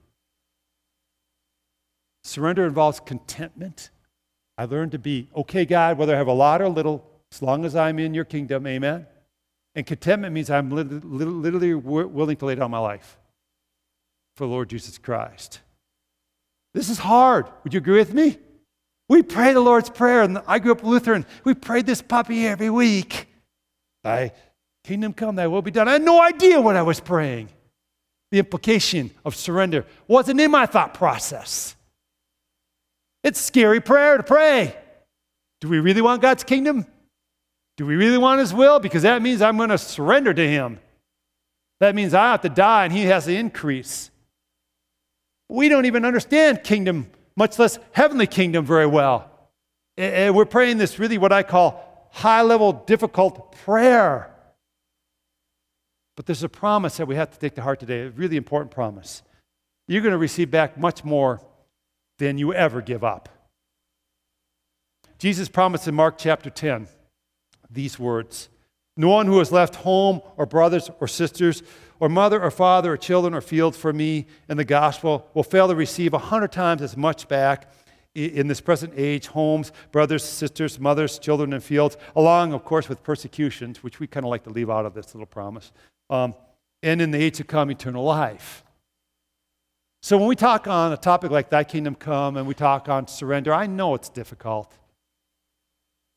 Surrender 2.22 2.66
involves 2.66 3.00
contentment. 3.00 3.90
I 4.56 4.64
learned 4.66 4.92
to 4.92 4.98
be 4.98 5.28
okay, 5.34 5.64
God, 5.64 5.98
whether 5.98 6.14
I 6.14 6.18
have 6.18 6.26
a 6.26 6.32
lot 6.32 6.62
or 6.62 6.68
little, 6.68 7.04
as 7.32 7.42
long 7.42 7.64
as 7.64 7.74
I'm 7.74 7.98
in 7.98 8.14
your 8.14 8.24
kingdom. 8.24 8.66
Amen. 8.66 9.06
And 9.74 9.84
contentment 9.84 10.32
means 10.32 10.50
I'm 10.50 10.70
literally 10.70 11.74
willing 11.74 12.36
to 12.36 12.44
lay 12.46 12.54
down 12.54 12.70
my 12.70 12.78
life 12.78 13.18
for 14.36 14.46
Lord 14.46 14.68
Jesus 14.68 14.98
Christ. 14.98 15.60
This 16.74 16.88
is 16.88 16.98
hard. 16.98 17.46
Would 17.62 17.74
you 17.74 17.78
agree 17.78 17.98
with 17.98 18.14
me? 18.14 18.38
We 19.08 19.22
pray 19.22 19.52
the 19.52 19.60
Lord's 19.60 19.90
Prayer, 19.90 20.22
and 20.22 20.38
I 20.46 20.58
grew 20.58 20.72
up 20.72 20.82
Lutheran. 20.82 21.26
We 21.44 21.54
prayed 21.54 21.86
this 21.86 22.00
puppy 22.02 22.46
every 22.46 22.70
week. 22.70 23.28
Thy 24.02 24.32
kingdom 24.82 25.12
come, 25.12 25.36
thy 25.36 25.46
will 25.46 25.62
be 25.62 25.70
done. 25.70 25.88
I 25.88 25.92
had 25.92 26.02
no 26.02 26.22
idea 26.22 26.60
what 26.60 26.76
I 26.76 26.82
was 26.82 27.00
praying. 27.00 27.48
The 28.30 28.38
implication 28.38 29.10
of 29.24 29.36
surrender 29.36 29.86
wasn't 30.08 30.40
in 30.40 30.50
my 30.50 30.66
thought 30.66 30.94
process. 30.94 31.76
It's 33.22 33.40
scary 33.40 33.80
prayer 33.80 34.16
to 34.16 34.22
pray. 34.22 34.76
Do 35.60 35.68
we 35.68 35.80
really 35.80 36.00
want 36.00 36.22
God's 36.22 36.44
kingdom? 36.44 36.86
Do 37.76 37.86
we 37.86 37.96
really 37.96 38.18
want 38.18 38.40
His 38.40 38.54
will? 38.54 38.78
Because 38.78 39.02
that 39.02 39.22
means 39.22 39.42
I'm 39.42 39.56
going 39.56 39.70
to 39.70 39.78
surrender 39.78 40.32
to 40.32 40.48
Him. 40.48 40.78
That 41.80 41.94
means 41.94 42.14
I 42.14 42.30
have 42.30 42.42
to 42.42 42.48
die 42.48 42.84
and 42.84 42.92
He 42.92 43.04
has 43.06 43.24
to 43.24 43.34
increase. 43.34 44.10
We 45.48 45.68
don't 45.68 45.84
even 45.84 46.04
understand 46.04 46.64
kingdom, 46.64 47.10
much 47.36 47.58
less 47.58 47.78
heavenly 47.92 48.26
kingdom, 48.26 48.64
very 48.64 48.86
well. 48.86 49.30
And 49.96 50.34
we're 50.34 50.44
praying 50.44 50.78
this 50.78 50.98
really 50.98 51.18
what 51.18 51.32
I 51.32 51.42
call 51.42 52.08
high 52.12 52.42
level, 52.42 52.72
difficult 52.72 53.52
prayer. 53.64 54.30
But 56.16 56.26
there's 56.26 56.44
a 56.44 56.48
promise 56.48 56.96
that 56.96 57.06
we 57.06 57.16
have 57.16 57.30
to 57.32 57.38
take 57.38 57.56
to 57.56 57.62
heart 57.62 57.80
today, 57.80 58.02
a 58.02 58.10
really 58.10 58.36
important 58.36 58.70
promise. 58.70 59.22
You're 59.88 60.02
going 60.02 60.12
to 60.12 60.18
receive 60.18 60.50
back 60.50 60.78
much 60.78 61.04
more 61.04 61.40
than 62.18 62.38
you 62.38 62.54
ever 62.54 62.80
give 62.80 63.02
up. 63.02 63.28
Jesus 65.18 65.48
promised 65.48 65.88
in 65.88 65.94
Mark 65.94 66.16
chapter 66.18 66.50
10 66.50 66.86
these 67.74 67.98
words 67.98 68.48
No 68.96 69.10
one 69.10 69.26
who 69.26 69.38
has 69.38 69.52
left 69.52 69.76
home 69.76 70.22
or 70.36 70.46
brothers 70.46 70.90
or 71.00 71.08
sisters 71.08 71.62
or 72.00 72.08
mother 72.08 72.42
or 72.42 72.50
father 72.50 72.92
or 72.92 72.96
children 72.96 73.34
or 73.34 73.40
fields 73.40 73.76
for 73.76 73.92
me 73.92 74.26
in 74.48 74.56
the 74.56 74.64
gospel 74.64 75.28
will 75.34 75.42
fail 75.42 75.68
to 75.68 75.74
receive 75.74 76.14
a 76.14 76.18
hundred 76.18 76.52
times 76.52 76.82
as 76.82 76.96
much 76.96 77.28
back 77.28 77.70
in 78.14 78.46
this 78.46 78.60
present 78.60 78.92
age 78.96 79.26
homes, 79.26 79.72
brothers, 79.90 80.22
sisters, 80.22 80.78
mothers, 80.78 81.18
children, 81.18 81.52
and 81.52 81.62
fields, 81.62 81.96
along, 82.14 82.52
of 82.52 82.64
course, 82.64 82.88
with 82.88 83.02
persecutions, 83.02 83.82
which 83.82 83.98
we 83.98 84.06
kind 84.06 84.24
of 84.24 84.30
like 84.30 84.44
to 84.44 84.50
leave 84.50 84.70
out 84.70 84.86
of 84.86 84.94
this 84.94 85.14
little 85.14 85.26
promise, 85.26 85.72
um, 86.10 86.34
and 86.82 87.02
in 87.02 87.10
the 87.10 87.18
age 87.18 87.36
to 87.38 87.44
come, 87.44 87.70
eternal 87.70 88.04
life. 88.04 88.62
So 90.02 90.18
when 90.18 90.28
we 90.28 90.36
talk 90.36 90.68
on 90.68 90.92
a 90.92 90.96
topic 90.96 91.30
like 91.30 91.48
Thy 91.48 91.64
Kingdom 91.64 91.94
Come 91.94 92.36
and 92.36 92.46
we 92.46 92.54
talk 92.54 92.88
on 92.88 93.08
surrender, 93.08 93.54
I 93.54 93.66
know 93.66 93.94
it's 93.94 94.10
difficult. 94.10 94.70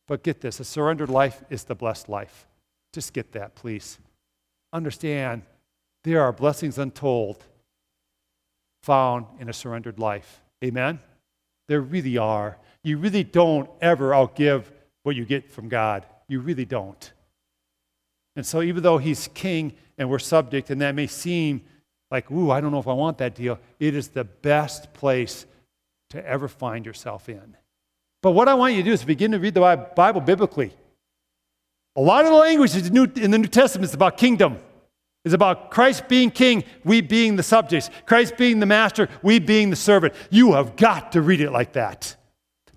But 0.07 0.23
get 0.23 0.41
this 0.41 0.59
a 0.59 0.63
surrendered 0.63 1.09
life 1.09 1.43
is 1.49 1.65
the 1.65 1.75
blessed 1.75 2.09
life. 2.09 2.47
Just 2.93 3.13
get 3.13 3.33
that, 3.33 3.55
please. 3.55 3.99
Understand 4.73 5.43
there 6.03 6.21
are 6.21 6.31
blessings 6.31 6.77
untold 6.77 7.43
found 8.81 9.25
in 9.39 9.49
a 9.49 9.53
surrendered 9.53 9.99
life. 9.99 10.41
Amen? 10.63 10.99
There 11.67 11.81
really 11.81 12.17
are. 12.17 12.57
You 12.83 12.97
really 12.97 13.23
don't 13.23 13.69
ever 13.81 14.11
outgive 14.11 14.63
what 15.03 15.15
you 15.15 15.25
get 15.25 15.51
from 15.51 15.67
God. 15.67 16.05
You 16.29 16.39
really 16.39 16.65
don't. 16.65 17.11
And 18.35 18.45
so, 18.45 18.61
even 18.61 18.83
though 18.83 18.97
He's 18.97 19.27
king 19.33 19.73
and 19.97 20.09
we're 20.09 20.19
subject, 20.19 20.69
and 20.69 20.79
that 20.81 20.95
may 20.95 21.07
seem 21.07 21.63
like, 22.09 22.31
ooh, 22.31 22.51
I 22.51 22.61
don't 22.61 22.71
know 22.71 22.79
if 22.79 22.87
I 22.87 22.93
want 22.93 23.17
that 23.17 23.35
deal. 23.35 23.59
It 23.79 23.95
is 23.95 24.09
the 24.09 24.23
best 24.23 24.93
place 24.93 25.45
to 26.11 26.25
ever 26.25 26.47
find 26.47 26.85
yourself 26.85 27.27
in. 27.27 27.57
But 28.21 28.31
what 28.31 28.47
I 28.47 28.55
want 28.55 28.73
you 28.73 28.83
to 28.83 28.89
do 28.89 28.93
is 28.93 29.03
begin 29.03 29.31
to 29.31 29.39
read 29.39 29.53
the 29.53 29.89
Bible 29.95 30.21
biblically. 30.21 30.73
A 31.95 32.01
lot 32.01 32.25
of 32.25 32.31
the 32.31 32.37
language 32.37 32.75
in 32.75 33.31
the 33.31 33.37
New 33.37 33.47
Testament 33.47 33.89
is 33.89 33.93
about 33.93 34.17
kingdom. 34.17 34.57
It's 35.25 35.33
about 35.33 35.71
Christ 35.71 36.07
being 36.07 36.31
king, 36.31 36.63
we 36.85 37.01
being 37.01 37.35
the 37.35 37.43
subjects. 37.43 37.89
Christ 38.05 38.37
being 38.37 38.59
the 38.59 38.65
master, 38.65 39.09
we 39.21 39.39
being 39.39 39.69
the 39.69 39.75
servant. 39.75 40.13
You 40.29 40.53
have 40.53 40.75
got 40.75 41.11
to 41.13 41.21
read 41.21 41.41
it 41.41 41.51
like 41.51 41.73
that. 41.73 42.15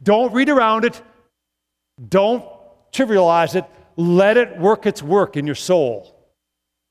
Don't 0.03 0.33
read 0.33 0.49
around 0.49 0.85
it. 0.85 1.01
Don't 2.09 2.45
trivialize 2.93 3.55
it. 3.55 3.65
Let 3.97 4.37
it 4.37 4.59
work 4.59 4.87
its 4.87 5.03
work 5.03 5.37
in 5.37 5.47
your 5.47 5.55
soul. 5.55 6.17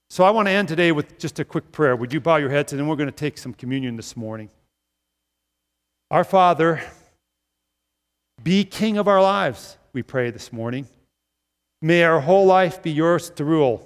So 0.09 0.23
I 0.23 0.29
want 0.31 0.47
to 0.47 0.51
end 0.51 0.67
today 0.67 0.91
with 0.91 1.17
just 1.19 1.39
a 1.39 1.45
quick 1.45 1.71
prayer. 1.71 1.95
Would 1.95 2.13
you 2.13 2.19
bow 2.19 2.37
your 2.37 2.49
heads 2.49 2.71
and 2.71 2.79
then 2.79 2.87
we're 2.87 2.95
going 2.95 3.09
to 3.09 3.11
take 3.11 3.37
some 3.37 3.53
communion 3.53 3.95
this 3.95 4.15
morning. 4.15 4.49
Our 6.09 6.23
Father, 6.23 6.81
be 8.43 8.63
king 8.63 8.97
of 8.97 9.07
our 9.07 9.21
lives, 9.21 9.77
we 9.93 10.03
pray 10.03 10.31
this 10.31 10.51
morning. 10.51 10.87
May 11.81 12.03
our 12.03 12.19
whole 12.19 12.45
life 12.45 12.81
be 12.81 12.91
yours 12.91 13.29
to 13.31 13.45
rule. 13.45 13.85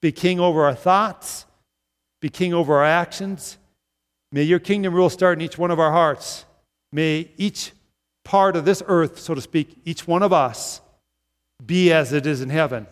Be 0.00 0.12
king 0.12 0.40
over 0.40 0.64
our 0.64 0.74
thoughts, 0.74 1.46
be 2.20 2.28
king 2.28 2.52
over 2.52 2.76
our 2.76 2.84
actions. 2.84 3.58
May 4.32 4.42
your 4.42 4.58
kingdom 4.58 4.94
rule 4.94 5.10
start 5.10 5.38
in 5.38 5.44
each 5.44 5.58
one 5.58 5.70
of 5.70 5.78
our 5.78 5.92
hearts. 5.92 6.44
May 6.90 7.30
each 7.36 7.72
part 8.24 8.56
of 8.56 8.64
this 8.64 8.82
earth, 8.86 9.18
so 9.18 9.34
to 9.34 9.40
speak, 9.40 9.78
each 9.84 10.06
one 10.06 10.22
of 10.22 10.32
us, 10.32 10.80
be 11.64 11.92
as 11.92 12.12
it 12.12 12.26
is 12.26 12.40
in 12.40 12.48
heaven 12.48 12.86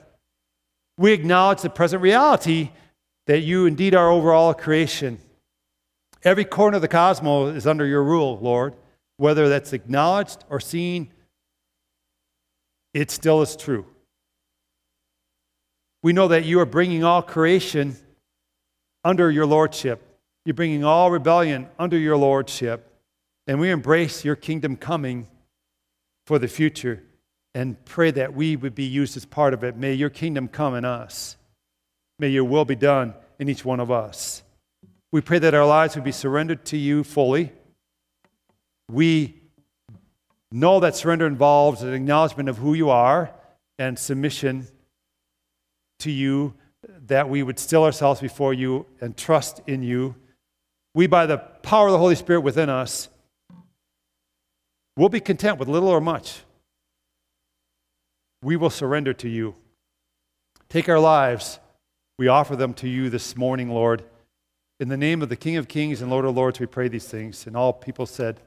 we 1.00 1.14
acknowledge 1.14 1.62
the 1.62 1.70
present 1.70 2.02
reality 2.02 2.68
that 3.26 3.40
you 3.40 3.64
indeed 3.64 3.94
are 3.94 4.10
over 4.10 4.34
all 4.34 4.52
creation. 4.52 5.18
Every 6.22 6.44
corner 6.44 6.76
of 6.76 6.82
the 6.82 6.88
cosmos 6.88 7.56
is 7.56 7.66
under 7.66 7.86
your 7.86 8.04
rule, 8.04 8.38
Lord. 8.42 8.74
Whether 9.20 9.50
that's 9.50 9.74
acknowledged 9.74 10.46
or 10.48 10.60
seen, 10.60 11.12
it 12.94 13.10
still 13.10 13.42
is 13.42 13.54
true. 13.54 13.84
We 16.02 16.14
know 16.14 16.28
that 16.28 16.46
you 16.46 16.58
are 16.60 16.64
bringing 16.64 17.04
all 17.04 17.20
creation 17.20 17.96
under 19.04 19.30
your 19.30 19.44
lordship. 19.44 20.00
You're 20.46 20.54
bringing 20.54 20.84
all 20.84 21.10
rebellion 21.10 21.68
under 21.78 21.98
your 21.98 22.16
lordship. 22.16 22.90
And 23.46 23.60
we 23.60 23.68
embrace 23.68 24.24
your 24.24 24.36
kingdom 24.36 24.74
coming 24.74 25.28
for 26.24 26.38
the 26.38 26.48
future 26.48 27.02
and 27.54 27.84
pray 27.84 28.10
that 28.12 28.32
we 28.32 28.56
would 28.56 28.74
be 28.74 28.84
used 28.84 29.18
as 29.18 29.26
part 29.26 29.52
of 29.52 29.62
it. 29.62 29.76
May 29.76 29.92
your 29.92 30.08
kingdom 30.08 30.48
come 30.48 30.74
in 30.74 30.86
us. 30.86 31.36
May 32.18 32.30
your 32.30 32.44
will 32.44 32.64
be 32.64 32.74
done 32.74 33.12
in 33.38 33.50
each 33.50 33.66
one 33.66 33.80
of 33.80 33.90
us. 33.90 34.42
We 35.12 35.20
pray 35.20 35.40
that 35.40 35.52
our 35.52 35.66
lives 35.66 35.94
would 35.94 36.04
be 36.04 36.10
surrendered 36.10 36.64
to 36.64 36.78
you 36.78 37.04
fully. 37.04 37.52
We 38.90 39.40
know 40.50 40.80
that 40.80 40.96
surrender 40.96 41.26
involves 41.26 41.82
an 41.82 41.92
acknowledgement 41.92 42.48
of 42.48 42.58
who 42.58 42.74
you 42.74 42.90
are 42.90 43.30
and 43.78 43.98
submission 43.98 44.66
to 46.00 46.10
you, 46.10 46.54
that 47.06 47.28
we 47.28 47.42
would 47.42 47.58
still 47.58 47.84
ourselves 47.84 48.20
before 48.20 48.52
you 48.52 48.86
and 49.00 49.16
trust 49.16 49.60
in 49.66 49.82
you. 49.82 50.16
We, 50.94 51.06
by 51.06 51.26
the 51.26 51.38
power 51.38 51.86
of 51.86 51.92
the 51.92 51.98
Holy 51.98 52.16
Spirit 52.16 52.40
within 52.40 52.68
us, 52.68 53.08
will 54.96 55.08
be 55.08 55.20
content 55.20 55.58
with 55.58 55.68
little 55.68 55.88
or 55.88 56.00
much 56.00 56.40
we 58.42 58.56
will 58.56 58.70
surrender 58.70 59.12
to 59.14 59.28
you. 59.28 59.54
Take 60.68 60.88
our 60.88 60.98
lives. 60.98 61.58
We 62.18 62.28
offer 62.28 62.56
them 62.56 62.74
to 62.74 62.88
you 62.88 63.10
this 63.10 63.36
morning, 63.36 63.70
Lord. 63.70 64.04
In 64.78 64.88
the 64.88 64.96
name 64.96 65.20
of 65.20 65.28
the 65.28 65.36
King 65.36 65.56
of 65.56 65.68
Kings 65.68 66.00
and 66.00 66.10
Lord 66.10 66.24
of 66.24 66.34
Lords, 66.34 66.58
we 66.58 66.66
pray 66.66 66.88
these 66.88 67.06
things. 67.06 67.46
And 67.46 67.56
all 67.56 67.72
people 67.72 68.06
said, 68.06 68.40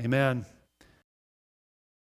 Amen. 0.00 0.44